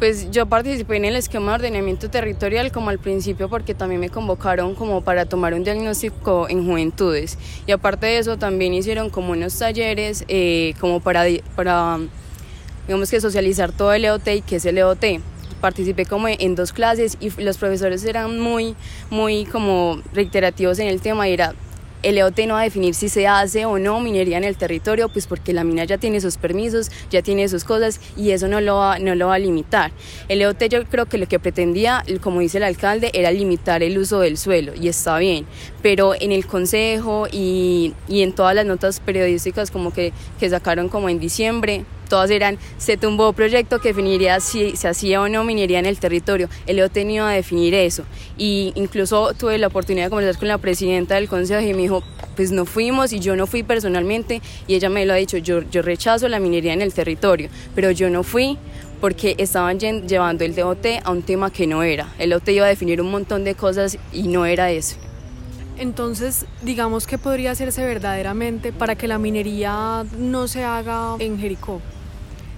Pues 0.00 0.30
yo 0.30 0.46
participé 0.46 0.96
en 0.96 1.04
el 1.04 1.14
esquema 1.14 1.52
de 1.52 1.66
ordenamiento 1.66 2.08
territorial 2.08 2.72
como 2.72 2.88
al 2.88 2.98
principio 2.98 3.50
porque 3.50 3.74
también 3.74 4.00
me 4.00 4.08
convocaron 4.08 4.74
como 4.74 5.02
para 5.02 5.26
tomar 5.26 5.52
un 5.52 5.62
diagnóstico 5.62 6.48
en 6.48 6.66
juventudes. 6.66 7.36
Y 7.66 7.72
aparte 7.72 8.06
de 8.06 8.18
eso 8.18 8.38
también 8.38 8.72
hicieron 8.72 9.10
como 9.10 9.32
unos 9.32 9.58
talleres 9.58 10.24
eh, 10.28 10.72
como 10.80 11.00
para, 11.00 11.24
para 11.54 11.98
digamos 12.86 13.10
que 13.10 13.20
socializar 13.20 13.72
todo 13.72 13.92
el 13.92 14.06
EOT 14.06 14.26
y 14.28 14.40
qué 14.40 14.56
es 14.56 14.64
el 14.64 14.78
EOT 14.78 15.04
participé 15.60 16.06
como 16.06 16.26
en 16.28 16.54
dos 16.54 16.72
clases 16.72 17.18
y 17.20 17.28
los 17.42 17.58
profesores 17.58 18.02
eran 18.04 18.40
muy 18.40 18.74
muy 19.10 19.44
como 19.44 20.00
reiterativos 20.14 20.78
en 20.78 20.88
el 20.88 21.02
tema 21.02 21.28
y 21.28 21.34
era 21.34 21.54
el 22.02 22.18
EOT 22.18 22.38
no 22.46 22.54
va 22.54 22.60
a 22.60 22.64
definir 22.64 22.94
si 22.94 23.08
se 23.08 23.26
hace 23.26 23.66
o 23.66 23.78
no 23.78 24.00
minería 24.00 24.38
en 24.38 24.44
el 24.44 24.56
territorio, 24.56 25.08
pues 25.08 25.26
porque 25.26 25.52
la 25.52 25.64
mina 25.64 25.84
ya 25.84 25.98
tiene 25.98 26.20
sus 26.20 26.36
permisos, 26.36 26.90
ya 27.10 27.22
tiene 27.22 27.48
sus 27.48 27.64
cosas 27.64 28.00
y 28.16 28.30
eso 28.30 28.48
no 28.48 28.60
lo 28.60 28.76
va, 28.76 28.98
no 28.98 29.14
lo 29.14 29.28
va 29.28 29.34
a 29.34 29.38
limitar. 29.38 29.92
El 30.28 30.42
EOT 30.42 30.64
yo 30.64 30.84
creo 30.84 31.06
que 31.06 31.18
lo 31.18 31.26
que 31.26 31.38
pretendía, 31.38 32.04
como 32.20 32.40
dice 32.40 32.58
el 32.58 32.64
alcalde, 32.64 33.10
era 33.14 33.30
limitar 33.30 33.82
el 33.82 33.98
uso 33.98 34.20
del 34.20 34.36
suelo 34.38 34.72
y 34.74 34.88
está 34.88 35.18
bien, 35.18 35.46
pero 35.82 36.14
en 36.18 36.32
el 36.32 36.46
consejo 36.46 37.26
y, 37.30 37.94
y 38.08 38.22
en 38.22 38.32
todas 38.32 38.54
las 38.54 38.66
notas 38.66 39.00
periodísticas 39.00 39.70
como 39.70 39.92
que, 39.92 40.12
que 40.38 40.50
sacaron 40.50 40.88
como 40.88 41.08
en 41.08 41.20
diciembre, 41.20 41.84
todas 42.10 42.30
eran, 42.30 42.58
se 42.76 42.98
tumbó 42.98 43.32
proyecto 43.32 43.78
que 43.78 43.88
definiría 43.88 44.40
si 44.40 44.76
se 44.76 44.88
hacía 44.88 45.22
o 45.22 45.28
no 45.28 45.44
minería 45.44 45.78
en 45.78 45.86
el 45.86 45.98
territorio. 45.98 46.50
El 46.66 46.78
EOT 46.78 46.96
no 46.96 47.10
iba 47.10 47.30
a 47.30 47.32
definir 47.32 47.72
eso. 47.72 48.04
Y 48.36 48.72
incluso 48.74 49.32
tuve 49.32 49.56
la 49.56 49.68
oportunidad 49.68 50.06
de 50.06 50.10
conversar 50.10 50.38
con 50.38 50.48
la 50.48 50.58
presidenta 50.58 51.14
del 51.14 51.28
consejo 51.28 51.62
y 51.62 51.72
me 51.72 51.82
dijo, 51.82 52.02
pues 52.36 52.52
no 52.52 52.66
fuimos 52.66 53.14
y 53.14 53.20
yo 53.20 53.36
no 53.36 53.46
fui 53.46 53.62
personalmente 53.62 54.42
y 54.66 54.74
ella 54.74 54.90
me 54.90 55.06
lo 55.06 55.14
ha 55.14 55.16
dicho, 55.16 55.38
yo, 55.38 55.62
yo 55.70 55.80
rechazo 55.80 56.28
la 56.28 56.38
minería 56.38 56.74
en 56.74 56.82
el 56.82 56.92
territorio, 56.92 57.48
pero 57.74 57.90
yo 57.90 58.10
no 58.10 58.22
fui 58.22 58.58
porque 59.00 59.34
estaban 59.38 59.78
llevando 59.78 60.44
el 60.44 60.54
DOT 60.54 60.86
a 61.02 61.10
un 61.10 61.22
tema 61.22 61.50
que 61.50 61.66
no 61.66 61.82
era. 61.82 62.12
El 62.18 62.30
DOT 62.30 62.48
iba 62.50 62.66
a 62.66 62.68
definir 62.68 63.00
un 63.00 63.10
montón 63.10 63.44
de 63.44 63.54
cosas 63.54 63.98
y 64.12 64.24
no 64.24 64.44
era 64.44 64.70
eso. 64.70 64.96
Entonces, 65.78 66.44
digamos 66.62 67.06
que 67.06 67.16
podría 67.16 67.52
hacerse 67.52 67.82
verdaderamente 67.82 68.70
para 68.70 68.96
que 68.96 69.08
la 69.08 69.18
minería 69.18 70.04
no 70.18 70.46
se 70.46 70.62
haga 70.62 71.16
en 71.18 71.38
Jericó. 71.38 71.80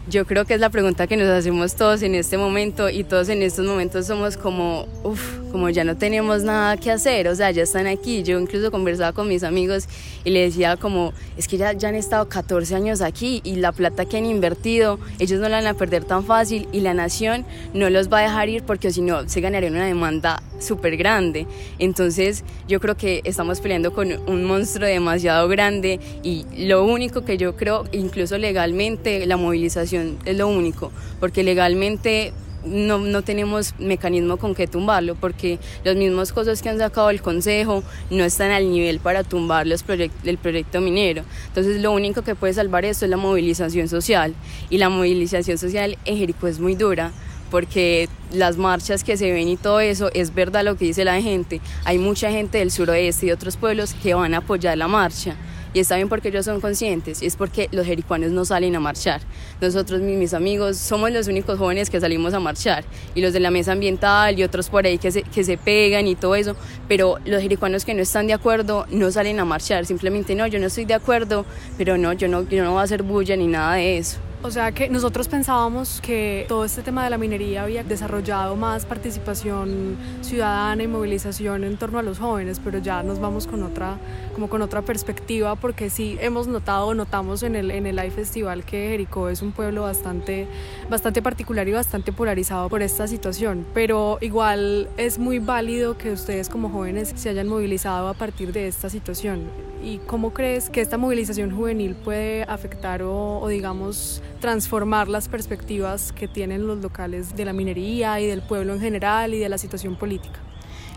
Yo 0.08 0.26
creo 0.26 0.44
que 0.44 0.54
es 0.54 0.60
la 0.60 0.68
pregunta 0.68 1.06
que 1.06 1.16
nos 1.16 1.28
hacemos 1.28 1.76
todos 1.76 2.02
en 2.02 2.16
este 2.16 2.36
momento 2.36 2.90
y 2.90 3.04
todos 3.04 3.28
en 3.28 3.40
estos 3.40 3.64
momentos 3.64 4.04
somos 4.04 4.36
como, 4.36 4.88
uff, 5.04 5.38
como 5.52 5.70
ya 5.70 5.84
no 5.84 5.96
tenemos 5.96 6.42
nada 6.42 6.76
que 6.76 6.90
hacer, 6.90 7.28
o 7.28 7.36
sea, 7.36 7.52
ya 7.52 7.62
están 7.62 7.86
aquí. 7.86 8.24
Yo 8.24 8.40
incluso 8.40 8.72
conversaba 8.72 9.12
con 9.12 9.28
mis 9.28 9.44
amigos 9.44 9.86
y 10.24 10.30
le 10.30 10.40
decía 10.40 10.76
como, 10.76 11.12
es 11.36 11.46
que 11.46 11.56
ya, 11.56 11.72
ya 11.72 11.88
han 11.88 11.94
estado 11.94 12.28
14 12.28 12.74
años 12.74 13.00
aquí 13.00 13.42
y 13.44 13.56
la 13.56 13.70
plata 13.70 14.04
que 14.04 14.16
han 14.16 14.26
invertido, 14.26 14.98
ellos 15.20 15.40
no 15.40 15.48
la 15.48 15.58
van 15.58 15.68
a 15.68 15.74
perder 15.74 16.02
tan 16.02 16.24
fácil 16.24 16.66
y 16.72 16.80
la 16.80 16.94
nación 16.94 17.46
no 17.72 17.88
los 17.88 18.12
va 18.12 18.18
a 18.18 18.22
dejar 18.22 18.48
ir 18.48 18.64
porque 18.64 18.90
si 18.90 19.02
no 19.02 19.28
se 19.28 19.40
ganaría 19.40 19.70
una 19.70 19.86
demanda 19.86 20.42
súper 20.62 20.96
grande. 20.96 21.46
Entonces 21.78 22.44
yo 22.68 22.80
creo 22.80 22.96
que 22.96 23.20
estamos 23.24 23.60
peleando 23.60 23.92
con 23.92 24.12
un 24.28 24.44
monstruo 24.44 24.86
demasiado 24.86 25.48
grande 25.48 26.00
y 26.22 26.46
lo 26.56 26.84
único 26.84 27.24
que 27.24 27.36
yo 27.36 27.56
creo, 27.56 27.84
incluso 27.92 28.38
legalmente, 28.38 29.26
la 29.26 29.36
movilización 29.36 30.18
es 30.24 30.36
lo 30.36 30.48
único, 30.48 30.90
porque 31.20 31.42
legalmente 31.42 32.32
no, 32.64 32.98
no, 32.98 33.22
tenemos 33.22 33.74
mecanismo 33.78 34.36
con 34.36 34.54
que 34.54 34.66
tumbarlo, 34.66 35.14
porque 35.14 35.58
los 35.84 35.96
mismos 35.96 36.32
cosas 36.32 36.62
que 36.62 36.68
han 36.68 36.78
sacado 36.78 37.10
el 37.10 37.20
Consejo 37.20 37.82
no 38.10 38.24
están 38.24 38.50
al 38.50 38.70
nivel 38.70 39.00
para 39.00 39.24
tumbar 39.24 39.66
los 39.66 39.84
el 40.24 40.38
proyecto 40.38 40.80
minero. 40.80 41.24
Entonces 41.48 41.80
lo 41.82 41.92
único 41.92 42.22
que 42.22 42.34
puede 42.34 42.52
salvar 42.52 42.84
esto 42.84 43.04
es 43.04 43.10
la 43.10 43.16
movilización 43.16 43.88
social, 43.88 44.34
y 44.70 44.78
la 44.78 44.88
movilización 44.88 45.58
social 45.58 45.98
en 46.04 46.16
Jericó 46.16 46.46
es 46.46 46.60
muy 46.60 46.74
dura 46.74 47.12
porque 47.52 48.08
las 48.32 48.56
marchas 48.56 49.04
que 49.04 49.18
se 49.18 49.30
ven 49.30 49.46
y 49.46 49.58
todo 49.58 49.78
eso 49.80 50.10
es 50.14 50.34
verdad 50.34 50.64
lo 50.64 50.76
que 50.78 50.86
dice 50.86 51.04
la 51.04 51.20
gente. 51.20 51.60
Hay 51.84 51.98
mucha 51.98 52.30
gente 52.30 52.56
del 52.56 52.70
suroeste 52.70 53.26
y 53.26 53.28
de 53.28 53.34
otros 53.34 53.58
pueblos 53.58 53.94
que 54.02 54.14
van 54.14 54.32
a 54.32 54.38
apoyar 54.38 54.78
la 54.78 54.88
marcha. 54.88 55.36
Y 55.74 55.80
está 55.80 55.96
bien 55.96 56.08
porque 56.08 56.28
ellos 56.28 56.46
son 56.46 56.60
conscientes, 56.62 57.22
y 57.22 57.26
es 57.26 57.36
porque 57.36 57.68
los 57.72 57.86
jericuanos 57.86 58.30
no 58.30 58.46
salen 58.46 58.74
a 58.76 58.80
marchar. 58.80 59.20
Nosotros, 59.60 60.00
mis 60.00 60.32
amigos, 60.32 60.78
somos 60.78 61.10
los 61.12 61.28
únicos 61.28 61.58
jóvenes 61.58 61.90
que 61.90 62.00
salimos 62.00 62.32
a 62.32 62.40
marchar, 62.40 62.84
y 63.14 63.20
los 63.20 63.34
de 63.34 63.40
la 63.40 63.50
mesa 63.50 63.72
ambiental 63.72 64.38
y 64.38 64.44
otros 64.44 64.70
por 64.70 64.86
ahí 64.86 64.96
que 64.96 65.12
se, 65.12 65.22
que 65.22 65.44
se 65.44 65.58
pegan 65.58 66.06
y 66.06 66.14
todo 66.14 66.34
eso, 66.34 66.56
pero 66.88 67.18
los 67.24 67.42
jericuanos 67.42 67.84
que 67.84 67.94
no 67.94 68.00
están 68.02 68.26
de 68.26 68.32
acuerdo 68.32 68.86
no 68.90 69.10
salen 69.10 69.40
a 69.40 69.44
marchar, 69.44 69.84
simplemente 69.84 70.34
no, 70.34 70.46
yo 70.46 70.58
no 70.58 70.66
estoy 70.66 70.86
de 70.86 70.94
acuerdo, 70.94 71.44
pero 71.76 71.98
no, 71.98 72.14
yo 72.14 72.28
no, 72.28 72.48
yo 72.48 72.64
no 72.64 72.72
voy 72.72 72.80
a 72.80 72.84
hacer 72.84 73.02
bulla 73.02 73.36
ni 73.36 73.46
nada 73.46 73.74
de 73.74 73.98
eso. 73.98 74.18
O 74.44 74.50
sea 74.50 74.72
que 74.72 74.88
nosotros 74.88 75.28
pensábamos 75.28 76.00
que 76.00 76.46
todo 76.48 76.64
este 76.64 76.82
tema 76.82 77.04
de 77.04 77.10
la 77.10 77.16
minería 77.16 77.62
había 77.62 77.84
desarrollado 77.84 78.56
más 78.56 78.84
participación 78.84 79.96
ciudadana 80.20 80.82
y 80.82 80.88
movilización 80.88 81.62
en 81.62 81.76
torno 81.76 82.00
a 82.00 82.02
los 82.02 82.18
jóvenes, 82.18 82.60
pero 82.62 82.78
ya 82.78 83.04
nos 83.04 83.20
vamos 83.20 83.46
con 83.46 83.62
otra, 83.62 83.98
como 84.34 84.48
con 84.48 84.60
otra 84.60 84.82
perspectiva, 84.82 85.54
porque 85.54 85.90
sí 85.90 86.18
hemos 86.20 86.48
notado, 86.48 86.92
notamos 86.92 87.44
en 87.44 87.54
el, 87.54 87.70
en 87.70 87.86
el 87.86 87.94
Live 87.94 88.10
Festival 88.10 88.64
que 88.64 88.88
Jericó 88.88 89.28
es 89.28 89.42
un 89.42 89.52
pueblo 89.52 89.82
bastante, 89.82 90.48
bastante 90.90 91.22
particular 91.22 91.68
y 91.68 91.72
bastante 91.72 92.12
polarizado 92.12 92.68
por 92.68 92.82
esta 92.82 93.06
situación, 93.06 93.64
pero 93.72 94.18
igual 94.20 94.88
es 94.96 95.20
muy 95.20 95.38
válido 95.38 95.96
que 95.96 96.10
ustedes 96.10 96.48
como 96.48 96.68
jóvenes 96.68 97.12
se 97.14 97.28
hayan 97.28 97.46
movilizado 97.46 98.08
a 98.08 98.14
partir 98.14 98.52
de 98.52 98.66
esta 98.66 98.90
situación. 98.90 99.71
¿Y 99.82 99.98
cómo 99.98 100.32
crees 100.32 100.70
que 100.70 100.80
esta 100.80 100.96
movilización 100.96 101.50
juvenil 101.50 101.96
puede 101.96 102.44
afectar 102.44 103.02
o, 103.02 103.44
digamos, 103.48 104.22
transformar 104.40 105.08
las 105.08 105.28
perspectivas 105.28 106.12
que 106.12 106.28
tienen 106.28 106.68
los 106.68 106.78
locales 106.78 107.34
de 107.34 107.44
la 107.44 107.52
minería 107.52 108.20
y 108.20 108.28
del 108.28 108.42
pueblo 108.42 108.74
en 108.74 108.80
general 108.80 109.34
y 109.34 109.38
de 109.38 109.48
la 109.48 109.58
situación 109.58 109.96
política. 109.96 110.38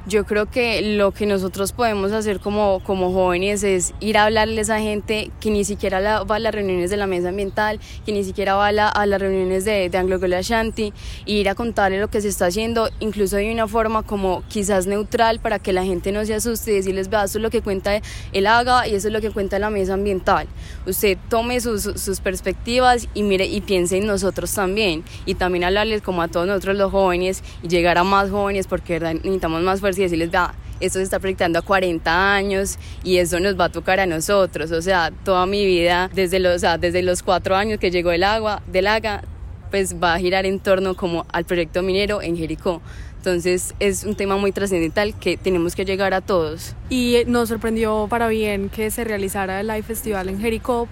Yo 0.07 0.23
creo 0.25 0.45
que 0.45 0.95
lo 0.97 1.11
que 1.11 1.25
nosotros 1.25 1.71
podemos 1.71 2.11
hacer 2.11 2.39
como, 2.39 2.79
como 2.83 3.11
jóvenes 3.11 3.63
es 3.63 3.93
ir 3.99 4.17
a 4.17 4.25
hablarles 4.25 4.69
a 4.69 4.79
gente 4.79 5.31
que 5.39 5.49
ni 5.49 5.63
siquiera 5.65 6.23
va 6.23 6.35
a 6.35 6.39
las 6.39 6.53
reuniones 6.53 6.91
de 6.91 6.97
la 6.97 7.07
mesa 7.07 7.29
ambiental, 7.29 7.79
que 8.05 8.11
ni 8.11 8.23
siquiera 8.23 8.55
va 8.55 8.67
a, 8.67 9.05
las 9.05 9.19
reuniones 9.19 9.65
de, 9.65 9.89
de 9.89 9.97
Anglo 9.97 10.19
Ashanti, 10.37 10.93
e 11.25 11.31
ir 11.31 11.49
a 11.49 11.55
contarles 11.55 12.01
lo 12.01 12.09
que 12.09 12.21
se 12.21 12.27
está 12.27 12.45
haciendo, 12.47 12.87
incluso 12.99 13.37
de 13.37 13.51
una 13.51 13.67
forma 13.67 14.03
como 14.03 14.43
quizás 14.47 14.85
neutral 14.85 15.39
para 15.39 15.57
que 15.57 15.73
la 15.73 15.83
gente 15.83 16.11
no 16.11 16.23
se 16.23 16.35
asuste 16.35 16.73
y 16.73 16.75
decirles, 16.75 17.09
vea, 17.09 17.23
esto 17.23 17.39
es 17.39 17.41
lo 17.41 17.49
que 17.49 17.61
cuenta 17.61 17.99
el 18.31 18.47
AGA 18.47 18.87
y 18.87 18.93
eso 18.93 19.07
es 19.07 19.13
lo 19.13 19.21
que 19.21 19.31
cuenta 19.31 19.57
la 19.57 19.71
mesa 19.71 19.95
ambiental. 19.95 20.47
Usted 20.85 21.17
tome 21.29 21.59
sus, 21.61 21.81
sus 21.81 22.19
perspectivas 22.19 23.07
y 23.15 23.23
mire 23.23 23.47
y 23.47 23.61
piense 23.61 23.97
en 23.97 24.05
nosotros 24.05 24.53
también. 24.53 25.03
Y 25.25 25.35
también 25.35 25.63
hablarles 25.63 26.01
como 26.01 26.21
a 26.21 26.27
todos 26.27 26.45
nosotros 26.45 26.77
los 26.77 26.91
jóvenes 26.91 27.43
y 27.63 27.69
llegar 27.69 27.97
a 27.97 28.03
más 28.03 28.29
jóvenes 28.29 28.67
porque 28.67 28.99
necesitamos 28.99 29.63
más 29.63 29.79
fuerza 29.79 29.94
y 29.97 30.03
decirles, 30.03 30.29
va, 30.33 30.53
esto 30.79 30.99
se 30.99 31.03
está 31.03 31.19
proyectando 31.19 31.59
a 31.59 31.61
40 31.61 32.33
años 32.33 32.77
y 33.03 33.17
eso 33.17 33.39
nos 33.39 33.59
va 33.59 33.65
a 33.65 33.69
tocar 33.69 33.99
a 33.99 34.05
nosotros. 34.05 34.71
O 34.71 34.81
sea, 34.81 35.11
toda 35.23 35.45
mi 35.45 35.65
vida, 35.65 36.09
desde 36.13 36.39
los, 36.39 36.61
desde 36.79 37.01
los 37.01 37.23
cuatro 37.23 37.55
años 37.55 37.79
que 37.79 37.91
llegó 37.91 38.11
el 38.11 38.23
agua, 38.23 38.61
del 38.67 38.87
AGA, 38.87 39.23
pues 39.71 39.95
va 40.01 40.13
a 40.13 40.19
girar 40.19 40.45
en 40.45 40.59
torno 40.59 40.95
como 40.95 41.25
al 41.31 41.45
proyecto 41.45 41.81
minero 41.81 42.21
en 42.21 42.37
Jericó. 42.37 42.81
Entonces 43.17 43.73
es 43.79 44.03
un 44.03 44.15
tema 44.15 44.37
muy 44.37 44.51
trascendental 44.51 45.17
que 45.17 45.35
tenemos 45.35 45.75
que 45.75 45.83
llegar 45.83 46.13
a 46.13 46.21
todos. 46.21 46.75
Y 46.89 47.23
nos 47.25 47.49
sorprendió 47.49 48.07
para 48.09 48.27
bien 48.27 48.69
que 48.69 48.91
se 48.91 49.03
realizara 49.03 49.61
el 49.61 49.67
Live 49.67 49.83
Festival 49.83 50.29
en 50.29 50.39
Jericó 50.39 50.87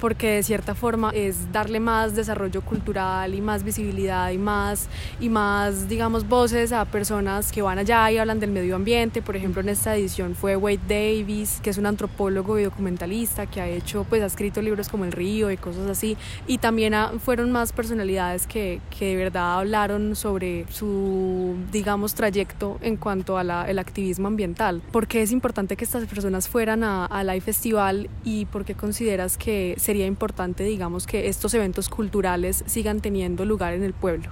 porque 0.00 0.28
de 0.30 0.42
cierta 0.42 0.74
forma 0.74 1.10
es 1.14 1.52
darle 1.52 1.80
más 1.80 2.14
desarrollo 2.14 2.62
cultural 2.62 3.34
y 3.34 3.40
más 3.40 3.62
visibilidad 3.64 4.30
y 4.30 4.38
más, 4.38 4.88
y 5.20 5.28
más, 5.28 5.88
digamos, 5.88 6.28
voces 6.28 6.72
a 6.72 6.84
personas 6.84 7.52
que 7.52 7.62
van 7.62 7.78
allá 7.78 8.10
y 8.10 8.18
hablan 8.18 8.40
del 8.40 8.50
medio 8.50 8.76
ambiente. 8.76 9.22
Por 9.22 9.36
ejemplo, 9.36 9.60
en 9.60 9.68
esta 9.68 9.96
edición 9.96 10.34
fue 10.34 10.56
Wade 10.56 10.80
Davis, 10.88 11.60
que 11.62 11.70
es 11.70 11.78
un 11.78 11.86
antropólogo 11.86 12.58
y 12.58 12.64
documentalista 12.64 13.46
que 13.46 13.60
ha 13.60 13.68
hecho, 13.68 14.04
pues 14.08 14.22
ha 14.22 14.26
escrito 14.26 14.62
libros 14.62 14.88
como 14.88 15.04
El 15.04 15.12
Río 15.12 15.50
y 15.50 15.56
cosas 15.56 15.88
así. 15.88 16.16
Y 16.46 16.58
también 16.58 16.94
fueron 17.20 17.50
más 17.50 17.72
personalidades 17.72 18.46
que, 18.46 18.80
que, 18.96 19.06
de 19.06 19.16
verdad 19.16 19.58
hablaron 19.58 20.16
sobre 20.16 20.66
su, 20.70 21.56
digamos, 21.72 22.14
trayecto 22.14 22.78
en 22.80 22.96
cuanto 22.96 23.38
al 23.38 23.78
activismo 23.78 24.28
ambiental. 24.28 24.82
¿Por 24.92 25.06
qué 25.06 25.22
es 25.22 25.32
importante 25.32 25.76
que 25.76 25.84
estas 25.84 26.06
personas 26.06 26.48
fueran 26.48 26.84
a, 26.84 27.06
a 27.06 27.24
Festival 27.40 28.08
y 28.22 28.46
por 28.46 28.64
qué 28.64 28.74
consideras 28.74 29.36
que 29.36 29.74
sería 29.84 30.06
importante, 30.06 30.64
digamos, 30.64 31.06
que 31.06 31.28
estos 31.28 31.54
eventos 31.54 31.88
culturales 31.88 32.64
sigan 32.66 33.00
teniendo 33.00 33.44
lugar 33.44 33.74
en 33.74 33.84
el 33.84 33.92
pueblo. 33.92 34.30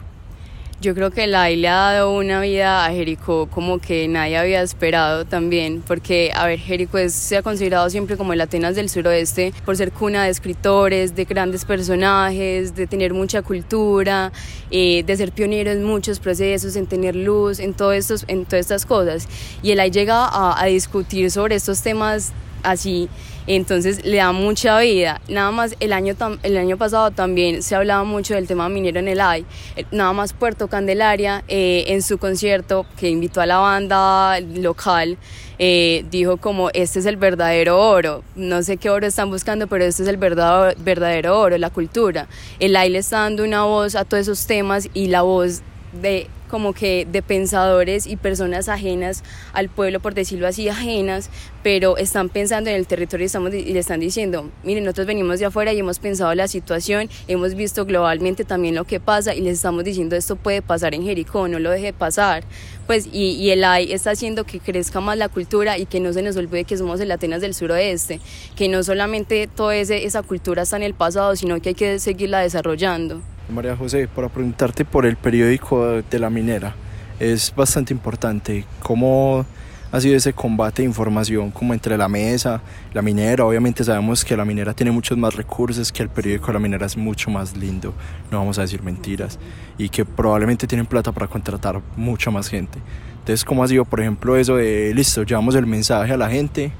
Yo 0.82 0.96
creo 0.96 1.12
que 1.12 1.28
la 1.28 1.48
le 1.48 1.68
ha 1.68 1.92
dado 1.92 2.12
una 2.12 2.40
vida 2.40 2.84
a 2.84 2.90
Jericó 2.90 3.46
como 3.46 3.78
que 3.78 4.08
nadie 4.08 4.36
había 4.36 4.62
esperado 4.62 5.24
también, 5.24 5.80
porque, 5.86 6.32
a 6.34 6.44
ver, 6.44 6.58
Jericó 6.58 6.98
se 7.08 7.36
ha 7.36 7.42
considerado 7.42 7.88
siempre 7.88 8.16
como 8.16 8.32
el 8.32 8.40
Atenas 8.40 8.74
del 8.74 8.88
suroeste 8.88 9.54
por 9.64 9.76
ser 9.76 9.92
cuna 9.92 10.24
de 10.24 10.30
escritores, 10.30 11.14
de 11.14 11.24
grandes 11.24 11.64
personajes, 11.64 12.74
de 12.74 12.88
tener 12.88 13.14
mucha 13.14 13.42
cultura, 13.42 14.32
eh, 14.72 15.04
de 15.04 15.16
ser 15.16 15.30
pionero 15.30 15.70
en 15.70 15.84
muchos 15.84 16.18
procesos, 16.18 16.74
en 16.74 16.88
tener 16.88 17.14
luz, 17.14 17.60
en, 17.60 17.74
todas 17.74 18.10
estas 18.52 18.84
cosas. 18.84 19.28
Y 19.62 19.70
él 19.70 19.78
ahí 19.78 19.92
llega 19.92 20.26
a, 20.26 20.60
a 20.60 20.66
discutir 20.66 21.30
sobre 21.30 21.54
estos 21.54 21.80
temas 21.82 22.32
así 22.64 23.08
entonces 23.46 24.04
le 24.04 24.18
da 24.18 24.32
mucha 24.32 24.78
vida. 24.80 25.20
Nada 25.28 25.50
más 25.50 25.76
el 25.80 25.92
año, 25.92 26.14
el 26.42 26.56
año 26.56 26.76
pasado 26.76 27.10
también 27.10 27.62
se 27.62 27.74
hablaba 27.74 28.04
mucho 28.04 28.34
del 28.34 28.46
tema 28.46 28.68
minero 28.68 29.00
en 29.00 29.08
el 29.08 29.20
AI. 29.20 29.44
Eh, 29.76 29.84
nada 29.90 30.12
más 30.12 30.32
Puerto 30.32 30.68
Candelaria 30.68 31.44
eh, 31.48 31.84
en 31.88 32.02
su 32.02 32.18
concierto 32.18 32.86
que 32.96 33.08
invitó 33.08 33.40
a 33.40 33.46
la 33.46 33.58
banda 33.58 34.40
local 34.40 35.18
eh, 35.64 36.04
dijo 36.10 36.38
como 36.38 36.70
este 36.70 36.98
es 36.98 37.06
el 37.06 37.16
verdadero 37.16 37.78
oro. 37.78 38.24
No 38.34 38.64
sé 38.64 38.78
qué 38.78 38.90
oro 38.90 39.06
están 39.06 39.30
buscando, 39.30 39.68
pero 39.68 39.84
este 39.84 40.02
es 40.02 40.08
el 40.08 40.16
verdadero, 40.16 40.76
verdadero 40.82 41.38
oro, 41.38 41.56
la 41.56 41.70
cultura. 41.70 42.26
El 42.58 42.74
AI 42.74 42.90
le 42.90 42.98
está 42.98 43.20
dando 43.20 43.44
una 43.44 43.62
voz 43.62 43.94
a 43.94 44.04
todos 44.04 44.22
esos 44.22 44.46
temas 44.46 44.88
y 44.92 45.06
la 45.06 45.22
voz 45.22 45.62
de 45.92 46.26
como 46.52 46.74
que 46.74 47.06
de 47.10 47.22
pensadores 47.22 48.06
y 48.06 48.16
personas 48.16 48.68
ajenas 48.68 49.24
al 49.54 49.70
pueblo, 49.70 50.00
por 50.00 50.12
decirlo 50.12 50.46
así, 50.46 50.68
ajenas, 50.68 51.30
pero 51.62 51.96
están 51.96 52.28
pensando 52.28 52.68
en 52.68 52.76
el 52.76 52.86
territorio 52.86 53.24
y, 53.24 53.26
estamos, 53.26 53.54
y 53.54 53.72
le 53.72 53.78
están 53.78 54.00
diciendo, 54.00 54.50
miren, 54.62 54.84
nosotros 54.84 55.06
venimos 55.06 55.38
de 55.38 55.46
afuera 55.46 55.72
y 55.72 55.78
hemos 55.78 55.98
pensado 55.98 56.34
la 56.34 56.48
situación, 56.48 57.08
hemos 57.26 57.54
visto 57.54 57.86
globalmente 57.86 58.44
también 58.44 58.74
lo 58.74 58.84
que 58.84 59.00
pasa 59.00 59.34
y 59.34 59.40
les 59.40 59.54
estamos 59.54 59.82
diciendo 59.82 60.14
esto 60.14 60.36
puede 60.36 60.60
pasar 60.60 60.94
en 60.94 61.04
Jericó, 61.04 61.48
no 61.48 61.58
lo 61.58 61.70
deje 61.70 61.94
pasar. 61.94 62.44
Pues, 62.86 63.08
y, 63.10 63.32
y 63.32 63.48
el 63.48 63.64
AI 63.64 63.90
está 63.90 64.10
haciendo 64.10 64.44
que 64.44 64.60
crezca 64.60 65.00
más 65.00 65.16
la 65.16 65.30
cultura 65.30 65.78
y 65.78 65.86
que 65.86 66.00
no 66.00 66.12
se 66.12 66.20
nos 66.20 66.36
olvide 66.36 66.64
que 66.64 66.76
somos 66.76 67.00
el 67.00 67.10
Atenas 67.10 67.40
del 67.40 67.54
suroeste, 67.54 68.20
que 68.56 68.68
no 68.68 68.82
solamente 68.82 69.46
toda 69.46 69.74
esa 69.74 70.22
cultura 70.22 70.64
está 70.64 70.76
en 70.76 70.82
el 70.82 70.92
pasado, 70.92 71.34
sino 71.34 71.62
que 71.62 71.70
hay 71.70 71.74
que 71.74 71.98
seguirla 71.98 72.40
desarrollando. 72.40 73.22
María 73.52 73.76
José, 73.76 74.08
para 74.08 74.28
preguntarte 74.28 74.84
por 74.84 75.06
el 75.06 75.16
periódico 75.16 76.02
de 76.02 76.18
la 76.18 76.30
minera. 76.30 76.74
Es 77.20 77.54
bastante 77.54 77.92
importante. 77.92 78.64
¿Cómo 78.82 79.46
ha 79.92 80.00
sido 80.00 80.16
ese 80.16 80.32
combate 80.32 80.80
de 80.80 80.88
información 80.88 81.50
como 81.50 81.74
entre 81.74 81.98
la 81.98 82.08
mesa, 82.08 82.62
la 82.94 83.02
minera. 83.02 83.44
Obviamente 83.44 83.84
sabemos 83.84 84.24
que 84.24 84.34
la 84.34 84.44
minera 84.46 84.72
tiene 84.72 84.90
muchos 84.90 85.18
más 85.18 85.36
recursos, 85.36 85.92
que 85.92 86.02
el 86.02 86.08
periódico 86.08 86.50
La 86.50 86.58
Minera 86.58 86.86
es 86.86 86.96
mucho 86.96 87.30
más 87.30 87.54
lindo, 87.54 87.92
no 88.30 88.38
vamos 88.38 88.58
a 88.58 88.62
decir 88.62 88.82
mentiras, 88.82 89.38
y 89.76 89.90
que 89.90 90.06
probablemente 90.06 90.66
tienen 90.66 90.86
plata 90.86 91.12
para 91.12 91.26
contratar 91.26 91.82
mucha 91.94 92.30
más 92.30 92.48
gente. 92.48 92.78
Entonces, 93.18 93.44
¿cómo 93.44 93.62
ha 93.62 93.68
sido, 93.68 93.84
por 93.84 94.00
ejemplo, 94.00 94.34
eso 94.36 94.56
de, 94.56 94.92
listo, 94.94 95.24
llevamos 95.24 95.54
el 95.56 95.66
mensaje 95.66 96.14
a 96.14 96.16
la 96.16 96.30
gente, 96.30 96.72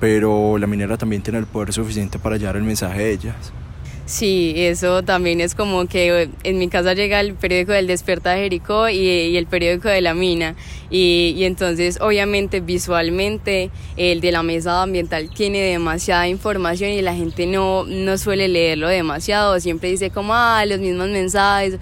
pero 0.00 0.58
la 0.58 0.66
minera 0.66 0.96
también 0.96 1.22
tiene 1.22 1.38
el 1.38 1.46
poder 1.46 1.72
suficiente 1.72 2.18
para 2.18 2.38
llevar 2.38 2.56
el 2.56 2.64
mensaje 2.64 2.98
de 2.98 3.12
ellas? 3.12 3.52
Sí, 4.08 4.54
eso 4.56 5.02
también 5.02 5.42
es 5.42 5.54
como 5.54 5.86
que 5.86 6.30
en 6.42 6.58
mi 6.58 6.68
casa 6.68 6.94
llega 6.94 7.20
el 7.20 7.34
periódico 7.34 7.72
del 7.72 7.86
Desperta 7.86 8.30
de 8.30 8.44
Jericó 8.44 8.88
y, 8.88 9.36
el 9.36 9.46
periódico 9.46 9.90
de 9.90 10.00
la 10.00 10.14
mina. 10.14 10.56
Y, 10.88 11.34
y, 11.36 11.44
entonces, 11.44 12.00
obviamente, 12.00 12.60
visualmente, 12.60 13.70
el 13.98 14.22
de 14.22 14.32
la 14.32 14.42
mesa 14.42 14.82
ambiental 14.82 15.28
tiene 15.28 15.60
demasiada 15.60 16.26
información 16.26 16.90
y 16.90 17.02
la 17.02 17.14
gente 17.14 17.44
no, 17.46 17.84
no 17.84 18.16
suele 18.16 18.48
leerlo 18.48 18.88
demasiado. 18.88 19.60
Siempre 19.60 19.90
dice 19.90 20.08
como, 20.08 20.34
ah, 20.34 20.64
los 20.64 20.78
mismos 20.80 21.08
mensajes 21.10 21.78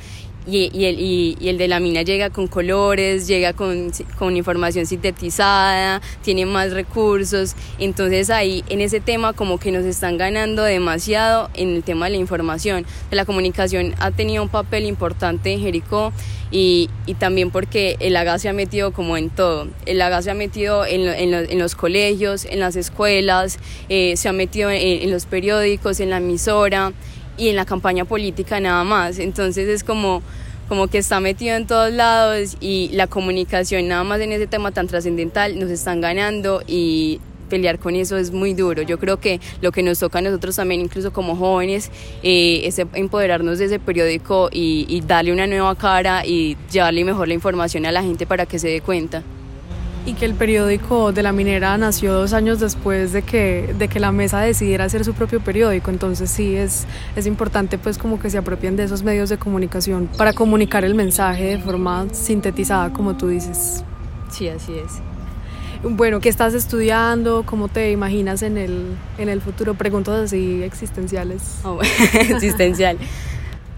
y, 0.46 1.36
el, 1.40 1.58
de 1.58 1.68
la 1.68 1.80
mina 1.80 2.02
llega 2.02 2.30
con 2.30 2.46
colores, 2.46 3.26
llega 3.26 3.52
con, 3.52 3.92
información 4.36 4.86
sintetizada, 4.86 6.00
tiene 6.22 6.46
más 6.46 6.72
recursos, 6.72 7.54
entonces 7.78 8.30
ahí 8.30 8.62
en 8.68 8.80
ese 8.80 9.00
tema 9.00 9.32
como 9.32 9.58
que 9.58 9.72
nos 9.72 9.84
están 9.84 10.18
ganando 10.18 10.62
demasiado 10.62 11.50
en 11.54 11.74
el 11.76 11.82
tema 11.82 12.06
de 12.06 12.12
la 12.12 12.18
información. 12.18 12.86
La 13.10 13.24
comunicación 13.24 13.94
ha 13.98 14.10
tenido 14.10 14.42
un 14.42 14.48
papel 14.48 14.84
importante 14.84 15.52
en 15.52 15.60
Jericó 15.60 16.12
y, 16.50 16.90
también 17.18 17.50
porque 17.50 17.96
el 17.98 18.16
AGA 18.16 18.38
se 18.38 18.48
ha 18.48 18.52
metido 18.52 18.92
como 18.92 19.16
en 19.16 19.30
todo, 19.30 19.68
el 19.84 20.00
AGA 20.00 20.22
se 20.22 20.30
ha 20.30 20.34
metido 20.34 20.84
en, 20.86 21.58
los 21.58 21.74
colegios, 21.74 22.44
en 22.44 22.60
las 22.60 22.76
escuelas, 22.76 23.58
eh, 23.88 24.16
se 24.16 24.28
ha 24.28 24.32
metido 24.32 24.70
en 24.70 25.10
los 25.10 25.26
periódicos, 25.26 25.98
en 25.98 26.10
la 26.10 26.18
emisora 26.18 26.92
y 27.36 27.48
en 27.48 27.56
la 27.56 27.64
campaña 27.64 28.04
política 28.04 28.60
nada 28.60 28.84
más. 28.84 29.18
Entonces 29.18 29.68
es 29.68 29.84
como, 29.84 30.22
como 30.68 30.88
que 30.88 30.98
está 30.98 31.20
metido 31.20 31.56
en 31.56 31.66
todos 31.66 31.92
lados 31.92 32.56
y 32.60 32.90
la 32.92 33.06
comunicación 33.06 33.88
nada 33.88 34.04
más 34.04 34.20
en 34.20 34.32
ese 34.32 34.46
tema 34.46 34.72
tan 34.72 34.86
trascendental 34.86 35.58
nos 35.58 35.70
están 35.70 36.00
ganando 36.00 36.62
y 36.66 37.20
pelear 37.48 37.78
con 37.78 37.94
eso 37.94 38.16
es 38.16 38.32
muy 38.32 38.54
duro. 38.54 38.82
Yo 38.82 38.98
creo 38.98 39.18
que 39.18 39.40
lo 39.60 39.70
que 39.72 39.82
nos 39.82 40.00
toca 40.00 40.18
a 40.18 40.22
nosotros 40.22 40.56
también, 40.56 40.80
incluso 40.80 41.12
como 41.12 41.36
jóvenes, 41.36 41.90
eh, 42.22 42.62
es 42.64 42.78
empoderarnos 42.78 43.58
de 43.58 43.66
ese 43.66 43.78
periódico 43.78 44.48
y, 44.52 44.86
y 44.88 45.00
darle 45.02 45.32
una 45.32 45.46
nueva 45.46 45.74
cara 45.76 46.26
y 46.26 46.56
llevarle 46.72 47.04
mejor 47.04 47.28
la 47.28 47.34
información 47.34 47.86
a 47.86 47.92
la 47.92 48.02
gente 48.02 48.26
para 48.26 48.46
que 48.46 48.58
se 48.58 48.68
dé 48.68 48.80
cuenta 48.80 49.22
y 50.06 50.14
que 50.14 50.24
el 50.24 50.34
periódico 50.34 51.12
de 51.12 51.22
la 51.22 51.32
minera 51.32 51.76
nació 51.76 52.14
dos 52.14 52.32
años 52.32 52.60
después 52.60 53.12
de 53.12 53.22
que, 53.22 53.74
de 53.76 53.88
que 53.88 53.98
la 53.98 54.12
mesa 54.12 54.40
decidiera 54.40 54.84
hacer 54.84 55.04
su 55.04 55.14
propio 55.14 55.40
periódico. 55.40 55.90
Entonces 55.90 56.30
sí 56.30 56.54
es, 56.54 56.86
es 57.16 57.26
importante 57.26 57.76
pues 57.76 57.98
como 57.98 58.20
que 58.20 58.30
se 58.30 58.38
apropien 58.38 58.76
de 58.76 58.84
esos 58.84 59.02
medios 59.02 59.28
de 59.28 59.36
comunicación 59.36 60.08
para 60.16 60.32
comunicar 60.32 60.84
el 60.84 60.94
mensaje 60.94 61.44
de 61.44 61.58
forma 61.58 62.06
sintetizada, 62.12 62.92
como 62.92 63.16
tú 63.16 63.28
dices. 63.28 63.84
Sí, 64.30 64.48
así 64.48 64.74
es. 64.74 64.92
Bueno, 65.82 66.20
¿qué 66.20 66.28
estás 66.28 66.54
estudiando? 66.54 67.44
¿Cómo 67.44 67.68
te 67.68 67.90
imaginas 67.90 68.42
en 68.42 68.56
el, 68.56 68.96
en 69.18 69.28
el 69.28 69.40
futuro? 69.40 69.74
Preguntas 69.74 70.14
así 70.14 70.62
existenciales. 70.62 71.42
Oh, 71.64 71.80
existencial. 72.30 72.96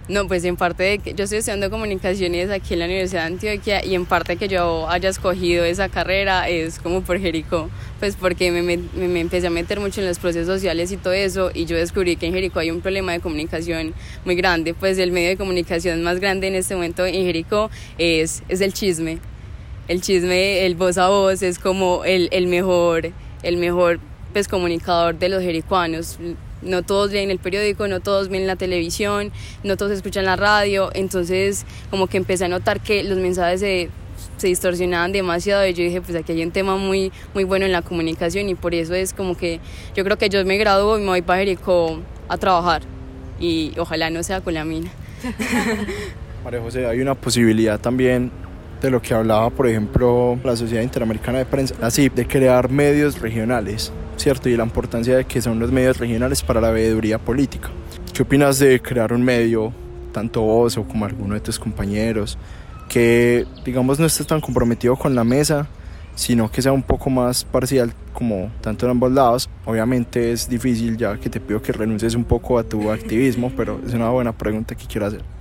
No, 0.09 0.27
pues 0.27 0.43
en 0.45 0.57
parte 0.57 0.85
de 0.85 0.99
que 1.01 1.13
yo 1.13 1.25
estoy 1.25 1.41
estudiando 1.41 1.69
comunicaciones 1.69 2.49
aquí 2.49 2.73
en 2.73 2.81
la 2.81 2.87
Universidad 2.87 3.23
de 3.23 3.27
Antioquia 3.27 3.85
y 3.85 3.95
en 3.95 4.07
parte 4.07 4.37
que 4.37 4.49
yo 4.49 4.89
haya 4.89 5.11
escogido 5.11 5.67
esa 5.67 5.91
carrera 5.91 6.49
es 6.49 6.79
como 6.79 7.03
por 7.03 7.21
Jericó, 7.21 7.69
pues 8.01 8.17
porque 8.17 8.51
me, 8.51 8.63
me, 8.63 8.79
me, 8.79 9.21
empecé 9.21 9.49
a 9.49 9.51
meter 9.51 9.81
mucho 9.81 10.01
en 10.01 10.07
los 10.07 10.19
procesos 10.19 10.47
sociales 10.47 10.91
y 10.93 10.97
todo 10.97 11.13
eso 11.13 11.51
y 11.53 11.67
yo 11.67 11.77
descubrí 11.77 12.17
que 12.17 12.25
en 12.25 12.33
Jericó 12.33 12.61
hay 12.61 12.71
un 12.71 12.81
problema 12.81 13.13
de 13.13 13.21
comunicación 13.21 13.93
muy 14.25 14.35
grande, 14.35 14.73
pues 14.73 14.97
el 14.97 15.13
medio 15.13 15.29
de 15.29 15.37
comunicación 15.37 16.03
más 16.03 16.21
grande 16.21 16.49
en 16.49 16.55
este 16.55 16.75
momento 16.75 17.05
en 17.05 17.27
Jericó 17.27 17.71
es, 17.99 18.43
es 18.49 18.63
el 18.63 18.73
chisme. 18.73 19.19
El 19.89 20.01
chisme, 20.01 20.65
el 20.65 20.75
voz 20.75 20.97
a 20.97 21.09
voz 21.09 21.43
es 21.43 21.59
como 21.59 22.05
el, 22.07 22.29
el 22.33 22.47
mejor, 22.47 23.11
el 23.43 23.57
mejor 23.59 24.01
pues, 24.33 24.49
comunicador 24.49 25.19
de 25.19 25.29
los 25.29 25.43
jericuanos 25.43 26.19
no 26.63 26.83
todos 26.83 27.13
leen 27.13 27.31
el 27.31 27.39
periódico, 27.39 27.89
no 27.89 28.01
todos 28.01 28.29
ven 28.29 28.47
la 28.47 28.57
televisión, 28.57 29.33
no 29.65 29.77
todos 29.77 29.93
escuchan 29.93 30.25
la 30.25 30.37
radio, 30.37 30.91
entonces 30.95 31.65
como 31.91 32.07
que 32.07 32.17
empecé 32.17 32.47
a 32.47 32.49
notar 32.49 32.81
que 32.81 33.05
los 33.05 33.19
mensajes 33.19 33.61
se, 33.61 33.91
se 34.37 34.47
distorsionaban 34.47 35.13
demasiado 35.13 35.67
y 35.67 35.75
yo 35.75 35.85
dije, 35.85 36.01
pues 36.01 36.17
aquí 36.17 36.33
hay 36.33 36.43
un 36.43 36.51
tema 36.51 36.77
muy, 36.77 37.13
muy 37.35 37.45
bueno 37.45 37.67
en 37.67 37.73
la 37.73 37.83
comunicación 37.83 38.49
y 38.49 38.55
por 38.55 38.75
eso 38.75 38.95
es 38.95 39.13
como 39.13 39.37
que 39.37 39.61
yo 39.95 40.05
creo 40.05 40.19
que 40.19 40.29
yo 40.29 40.45
me 40.45 40.57
gradúo 40.57 40.99
y 40.99 41.03
me 41.03 41.09
voy 41.09 41.23
para 41.23 41.41
Jericó 41.41 42.01
a 42.29 42.37
trabajar 42.39 42.83
y 43.41 43.73
ojalá 43.79 44.11
no 44.11 44.23
sea 44.23 44.41
con 44.41 44.55
la 44.55 44.65
mina. 44.65 44.91
María 46.45 46.61
José, 46.61 46.87
hay 46.87 47.01
una 47.01 47.15
posibilidad 47.15 47.81
también 47.81 48.31
de 48.81 48.91
lo 48.91 49.03
que 49.03 49.15
hablaba, 49.15 49.51
por 49.51 49.67
ejemplo, 49.67 50.39
la 50.45 50.57
Sociedad 50.57 50.83
Interamericana 50.83 51.39
de 51.39 51.47
Prensa, 51.47 51.75
así, 51.83 52.09
de 52.09 52.27
crear 52.27 52.71
medios 52.71 53.21
regionales, 53.21 53.93
¿cierto? 54.17 54.49
Y 54.49 54.57
la 54.57 54.65
importancia 54.65 55.17
de 55.17 55.25
que 55.25 55.43
son 55.43 55.59
los 55.59 55.73
medios 55.73 55.99
regionales 55.99 56.43
para 56.43 56.61
la 56.61 56.71
veeduría 56.71 57.19
política. 57.19 57.71
¿Qué 58.13 58.23
opinas 58.23 58.59
de 58.59 58.81
crear 58.81 59.13
un 59.13 59.23
medio, 59.23 59.73
tanto 60.13 60.43
vos 60.43 60.77
o 60.77 60.85
como 60.85 61.05
alguno 61.05 61.35
de 61.35 61.41
tus 61.41 61.59
compañeros, 61.59 62.39
que, 62.89 63.47
digamos, 63.65 63.99
no 63.99 64.07
esté 64.07 64.25
tan 64.25 64.41
comprometido 64.41 64.97
con 64.97 65.15
la 65.15 65.25
mesa, 65.25 65.69
sino 66.15 66.51
que 66.51 66.63
sea 66.63 66.73
un 66.73 66.83
poco 66.83 67.11
más 67.11 67.45
parcial, 67.45 67.93
como 68.13 68.51
tanto 68.61 68.87
en 68.87 68.93
ambos 68.93 69.13
lados? 69.13 69.49
Obviamente 69.65 70.33
es 70.33 70.49
difícil, 70.49 70.97
ya 70.97 71.17
que 71.17 71.31
te 71.31 71.41
pido 71.41 71.63
que 71.63 71.73
renuncies 71.73 72.15
un 72.15 72.25
poco 72.25 72.59
a 72.59 72.65
tu 72.65 72.91
activismo, 72.91 73.53
pero 73.57 73.81
es 73.87 73.95
una 73.95 74.11
buena 74.11 74.33
pregunta 74.33 74.75
que 74.75 74.87
quiero 74.87 75.07
hacer. 75.07 75.38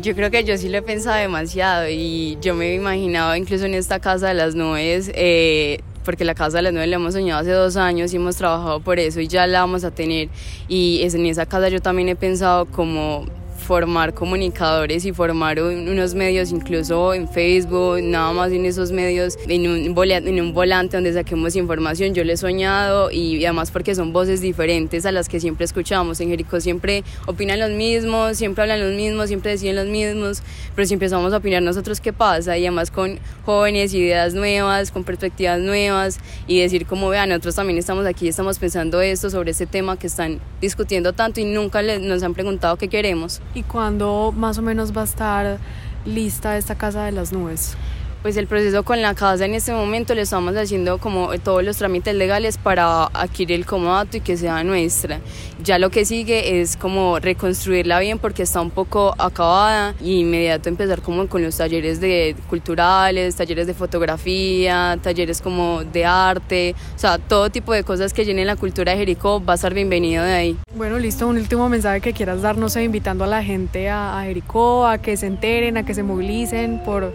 Yo 0.00 0.14
creo 0.14 0.30
que 0.30 0.42
yo 0.42 0.56
sí 0.56 0.70
lo 0.70 0.78
he 0.78 0.82
pensado 0.82 1.16
demasiado 1.16 1.88
y 1.88 2.38
yo 2.40 2.54
me 2.54 2.70
he 2.70 2.74
imaginado 2.74 3.36
incluso 3.36 3.66
en 3.66 3.74
esta 3.74 4.00
casa 4.00 4.28
de 4.28 4.34
las 4.34 4.54
nubes, 4.54 5.12
eh, 5.14 5.80
porque 6.02 6.24
la 6.24 6.34
casa 6.34 6.56
de 6.56 6.62
las 6.62 6.72
nubes 6.72 6.88
la 6.88 6.96
hemos 6.96 7.12
soñado 7.12 7.42
hace 7.42 7.50
dos 7.50 7.76
años 7.76 8.12
y 8.12 8.16
hemos 8.16 8.36
trabajado 8.36 8.80
por 8.80 8.98
eso 8.98 9.20
y 9.20 9.28
ya 9.28 9.46
la 9.46 9.60
vamos 9.60 9.84
a 9.84 9.90
tener. 9.90 10.30
Y 10.66 11.02
en 11.02 11.26
esa 11.26 11.44
casa 11.44 11.68
yo 11.68 11.80
también 11.80 12.08
he 12.08 12.16
pensado 12.16 12.64
como 12.66 13.26
formar 13.62 14.12
comunicadores 14.12 15.04
y 15.04 15.12
formar 15.12 15.60
unos 15.60 16.14
medios 16.14 16.50
incluso 16.50 17.14
en 17.14 17.28
Facebook, 17.28 18.02
nada 18.02 18.32
más 18.32 18.52
en 18.52 18.66
esos 18.66 18.92
medios, 18.92 19.38
en 19.48 19.68
un, 19.68 19.94
volante, 19.94 20.30
un 20.40 20.52
volante 20.52 20.96
donde 20.96 21.12
saquemos 21.12 21.56
información. 21.56 22.14
Yo 22.14 22.24
lo 22.24 22.32
he 22.32 22.36
soñado 22.36 23.10
y 23.10 23.44
además 23.44 23.70
porque 23.70 23.94
son 23.94 24.12
voces 24.12 24.40
diferentes 24.40 25.06
a 25.06 25.12
las 25.12 25.28
que 25.28 25.40
siempre 25.40 25.64
escuchamos. 25.64 26.20
En 26.20 26.28
Jericó 26.28 26.60
siempre 26.60 27.04
opinan 27.26 27.60
los 27.60 27.70
mismos, 27.70 28.36
siempre 28.36 28.62
hablan 28.62 28.80
los 28.80 28.94
mismos, 28.94 29.28
siempre 29.28 29.52
deciden 29.52 29.76
los 29.76 29.86
mismos, 29.86 30.42
pero 30.74 30.86
si 30.86 30.94
empezamos 30.94 31.32
a 31.32 31.38
opinar 31.38 31.62
nosotros 31.62 32.00
qué 32.00 32.12
pasa 32.12 32.58
y 32.58 32.66
además 32.66 32.90
con 32.90 33.18
jóvenes, 33.44 33.94
ideas 33.94 34.34
nuevas, 34.34 34.90
con 34.90 35.04
perspectivas 35.04 35.60
nuevas 35.60 36.18
y 36.46 36.60
decir 36.60 36.86
como 36.86 37.08
vean, 37.08 37.28
nosotros 37.28 37.54
también 37.54 37.78
estamos 37.78 38.06
aquí, 38.06 38.28
estamos 38.28 38.58
pensando 38.58 39.00
esto 39.00 39.30
sobre 39.30 39.52
ese 39.52 39.66
tema 39.66 39.96
que 39.98 40.06
están 40.06 40.40
discutiendo 40.60 41.12
tanto 41.12 41.40
y 41.40 41.44
nunca 41.44 41.82
nos 41.82 42.22
han 42.22 42.34
preguntado 42.34 42.76
qué 42.76 42.88
queremos. 42.88 43.40
¿Y 43.54 43.61
cuándo 43.62 44.32
más 44.36 44.58
o 44.58 44.62
menos 44.62 44.96
va 44.96 45.02
a 45.02 45.04
estar 45.04 45.58
lista 46.04 46.56
esta 46.56 46.74
casa 46.74 47.04
de 47.04 47.12
las 47.12 47.32
nubes? 47.32 47.76
Pues 48.22 48.36
el 48.36 48.46
proceso 48.46 48.84
con 48.84 49.02
la 49.02 49.14
casa 49.14 49.46
en 49.46 49.54
este 49.54 49.72
momento 49.72 50.14
le 50.14 50.22
estamos 50.22 50.54
haciendo 50.54 50.98
como 50.98 51.36
todos 51.40 51.64
los 51.64 51.76
trámites 51.76 52.14
legales 52.14 52.56
para 52.56 53.06
adquirir 53.06 53.56
el 53.56 53.66
comodato 53.66 54.18
y 54.18 54.20
que 54.20 54.36
sea 54.36 54.62
nuestra. 54.62 55.18
Ya 55.64 55.80
lo 55.80 55.90
que 55.90 56.04
sigue 56.04 56.60
es 56.60 56.76
como 56.76 57.18
reconstruirla 57.18 57.98
bien 57.98 58.20
porque 58.20 58.44
está 58.44 58.60
un 58.60 58.70
poco 58.70 59.12
acabada 59.18 59.96
y 60.00 60.20
inmediato 60.20 60.68
empezar 60.68 61.02
como 61.02 61.26
con 61.26 61.42
los 61.42 61.56
talleres 61.56 62.00
de 62.00 62.36
culturales, 62.48 63.34
talleres 63.34 63.66
de 63.66 63.74
fotografía, 63.74 64.96
talleres 65.02 65.42
como 65.42 65.82
de 65.82 66.04
arte, 66.04 66.76
o 66.94 66.98
sea, 66.98 67.18
todo 67.18 67.50
tipo 67.50 67.72
de 67.72 67.82
cosas 67.82 68.12
que 68.12 68.24
llenen 68.24 68.46
la 68.46 68.54
cultura 68.54 68.92
de 68.92 68.98
Jericó 68.98 69.44
va 69.44 69.54
a 69.54 69.56
ser 69.56 69.74
bienvenido 69.74 70.22
de 70.22 70.32
ahí. 70.32 70.56
Bueno, 70.76 70.96
listo, 71.00 71.26
un 71.26 71.38
último 71.38 71.68
mensaje 71.68 72.00
que 72.00 72.12
quieras 72.12 72.40
dar, 72.40 72.56
no 72.56 72.68
sé, 72.68 72.84
invitando 72.84 73.24
a 73.24 73.26
la 73.26 73.42
gente 73.42 73.88
a, 73.88 74.20
a 74.20 74.24
Jericó, 74.24 74.86
a 74.86 74.98
que 74.98 75.16
se 75.16 75.26
enteren, 75.26 75.76
a 75.76 75.84
que 75.84 75.94
se 75.94 76.04
movilicen 76.04 76.80
por 76.84 77.12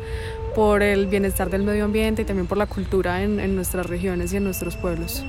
por 0.57 0.81
el 0.81 1.05
bienestar 1.05 1.51
del 1.51 1.61
medio 1.61 1.85
ambiente 1.85 2.23
y 2.23 2.25
también 2.25 2.47
por 2.47 2.57
la 2.57 2.65
cultura 2.65 3.21
en, 3.21 3.39
en 3.39 3.55
nuestras 3.55 3.85
regiones 3.85 4.33
y 4.33 4.37
en 4.37 4.43
nuestros 4.43 4.75
pueblos 4.75 5.23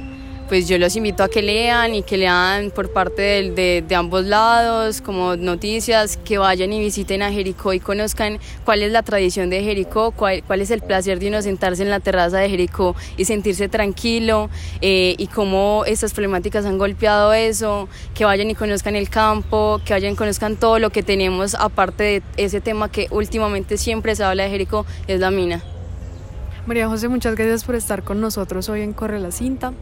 pues 0.49 0.67
yo 0.67 0.79
los 0.79 0.97
invito 0.97 1.23
a 1.23 1.29
que 1.29 1.43
lean 1.43 1.95
y 1.95 2.03
que 2.03 2.17
lean 2.17 2.71
por 2.71 2.91
parte 2.91 3.23
de, 3.23 3.85
de, 3.87 3.95
ambos 3.95 4.25
lados, 4.25 5.03
como 5.03 5.37
noticias, 5.37 6.17
que 6.17 6.39
vayan 6.39 6.73
y 6.73 6.81
visiten 6.81 7.23
a 7.23 7.31
Jericó 7.31 7.75
y 7.75 7.81
conozcan 7.81 8.39
cuál 8.65 8.83
es 8.83 8.91
la 8.91 9.03
tradición 9.03 9.51
de 9.51 9.63
Jericó, 9.63 10.11
cuál, 10.13 10.43
cuál 10.45 10.63
es 10.63 10.71
el 10.71 10.81
placer 10.81 11.19
de 11.19 11.29
uno 11.29 11.43
sentarse 11.43 11.83
en 11.83 11.91
la 11.91 12.01
terraza 12.01 12.39
de 12.39 12.49
Jericó 12.49 12.97
y 13.17 13.27
sentirse 13.27 13.69
tranquilo 13.69 14.49
eh, 14.81 15.15
y 15.19 15.27
cómo 15.27 15.85
estas 15.87 16.15
problemáticas 16.15 16.65
han 16.65 16.79
golpeado 16.79 17.33
eso, 17.35 17.89
que 18.15 18.25
vayan 18.25 18.51
y 18.51 18.55
conozcan 18.55 18.97
el 18.97 19.11
campo, 19.11 19.81
que 19.85 19.93
vayan 19.93 20.15
y 20.15 20.17
conozcan 20.17 20.57
todo 20.57 20.79
lo 20.79 20.91
que 20.91 21.03
tenemos 21.03 21.55
aparte 21.55 22.05
de 22.05 22.23
ese 22.37 22.61
tema 22.61 22.91
que 22.91 23.07
últimamente 23.11 23.77
siempre 23.77 24.17
se 24.17 24.25
habla 24.25 24.45
de 24.45 24.51
Jericó, 24.51 24.87
es 25.07 25.21
la 25.21 25.31
mina. 25.31 25.63
María 26.69 26.87
José, 26.87 27.09
muchas 27.09 27.35
gracias 27.35 27.65
por 27.65 27.77
estar 27.77 28.03
con 28.03 28.21
nosotros 28.21 28.69
hoy 28.69 28.83
en 28.83 28.93
Corre 28.93 29.19
la 29.21 29.31
Cinta. 29.31 29.73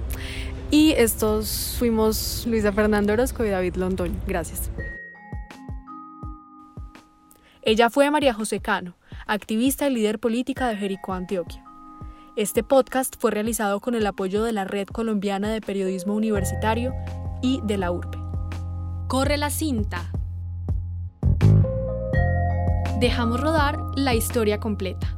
Y 0.71 0.93
estos 0.93 1.77
fuimos 1.79 2.45
Luisa 2.47 2.73
Fernando 2.73 3.13
Orozco 3.13 3.45
y 3.45 3.51
David 3.51 3.77
Londoño. 3.77 4.17
Gracias. 4.27 4.71
Ella 7.63 7.91
fue 7.91 8.11
María 8.11 8.35
José 8.35 8.61
Cano, 8.61 8.97
activista 9.27 9.89
y 9.89 9.95
líder 9.95 10.19
política 10.19 10.69
de 10.69 10.77
Jericó, 10.77 11.13
Antioquia. 11.15 11.65
Este 12.37 12.63
podcast 12.63 13.17
fue 13.19 13.31
realizado 13.31 13.81
con 13.81 13.95
el 13.95 14.07
apoyo 14.07 14.45
de 14.45 14.53
la 14.53 14.65
Red 14.65 14.89
Colombiana 14.89 15.51
de 15.51 15.61
Periodismo 15.61 16.15
Universitario 16.15 16.95
y 17.43 17.61
de 17.65 17.79
la 17.79 17.91
URBE. 17.91 18.19
Corre 19.09 19.37
la 19.37 19.51
cinta. 19.51 20.11
Dejamos 23.01 23.41
rodar 23.41 23.79
la 23.95 24.15
historia 24.15 24.59
completa. 24.59 25.17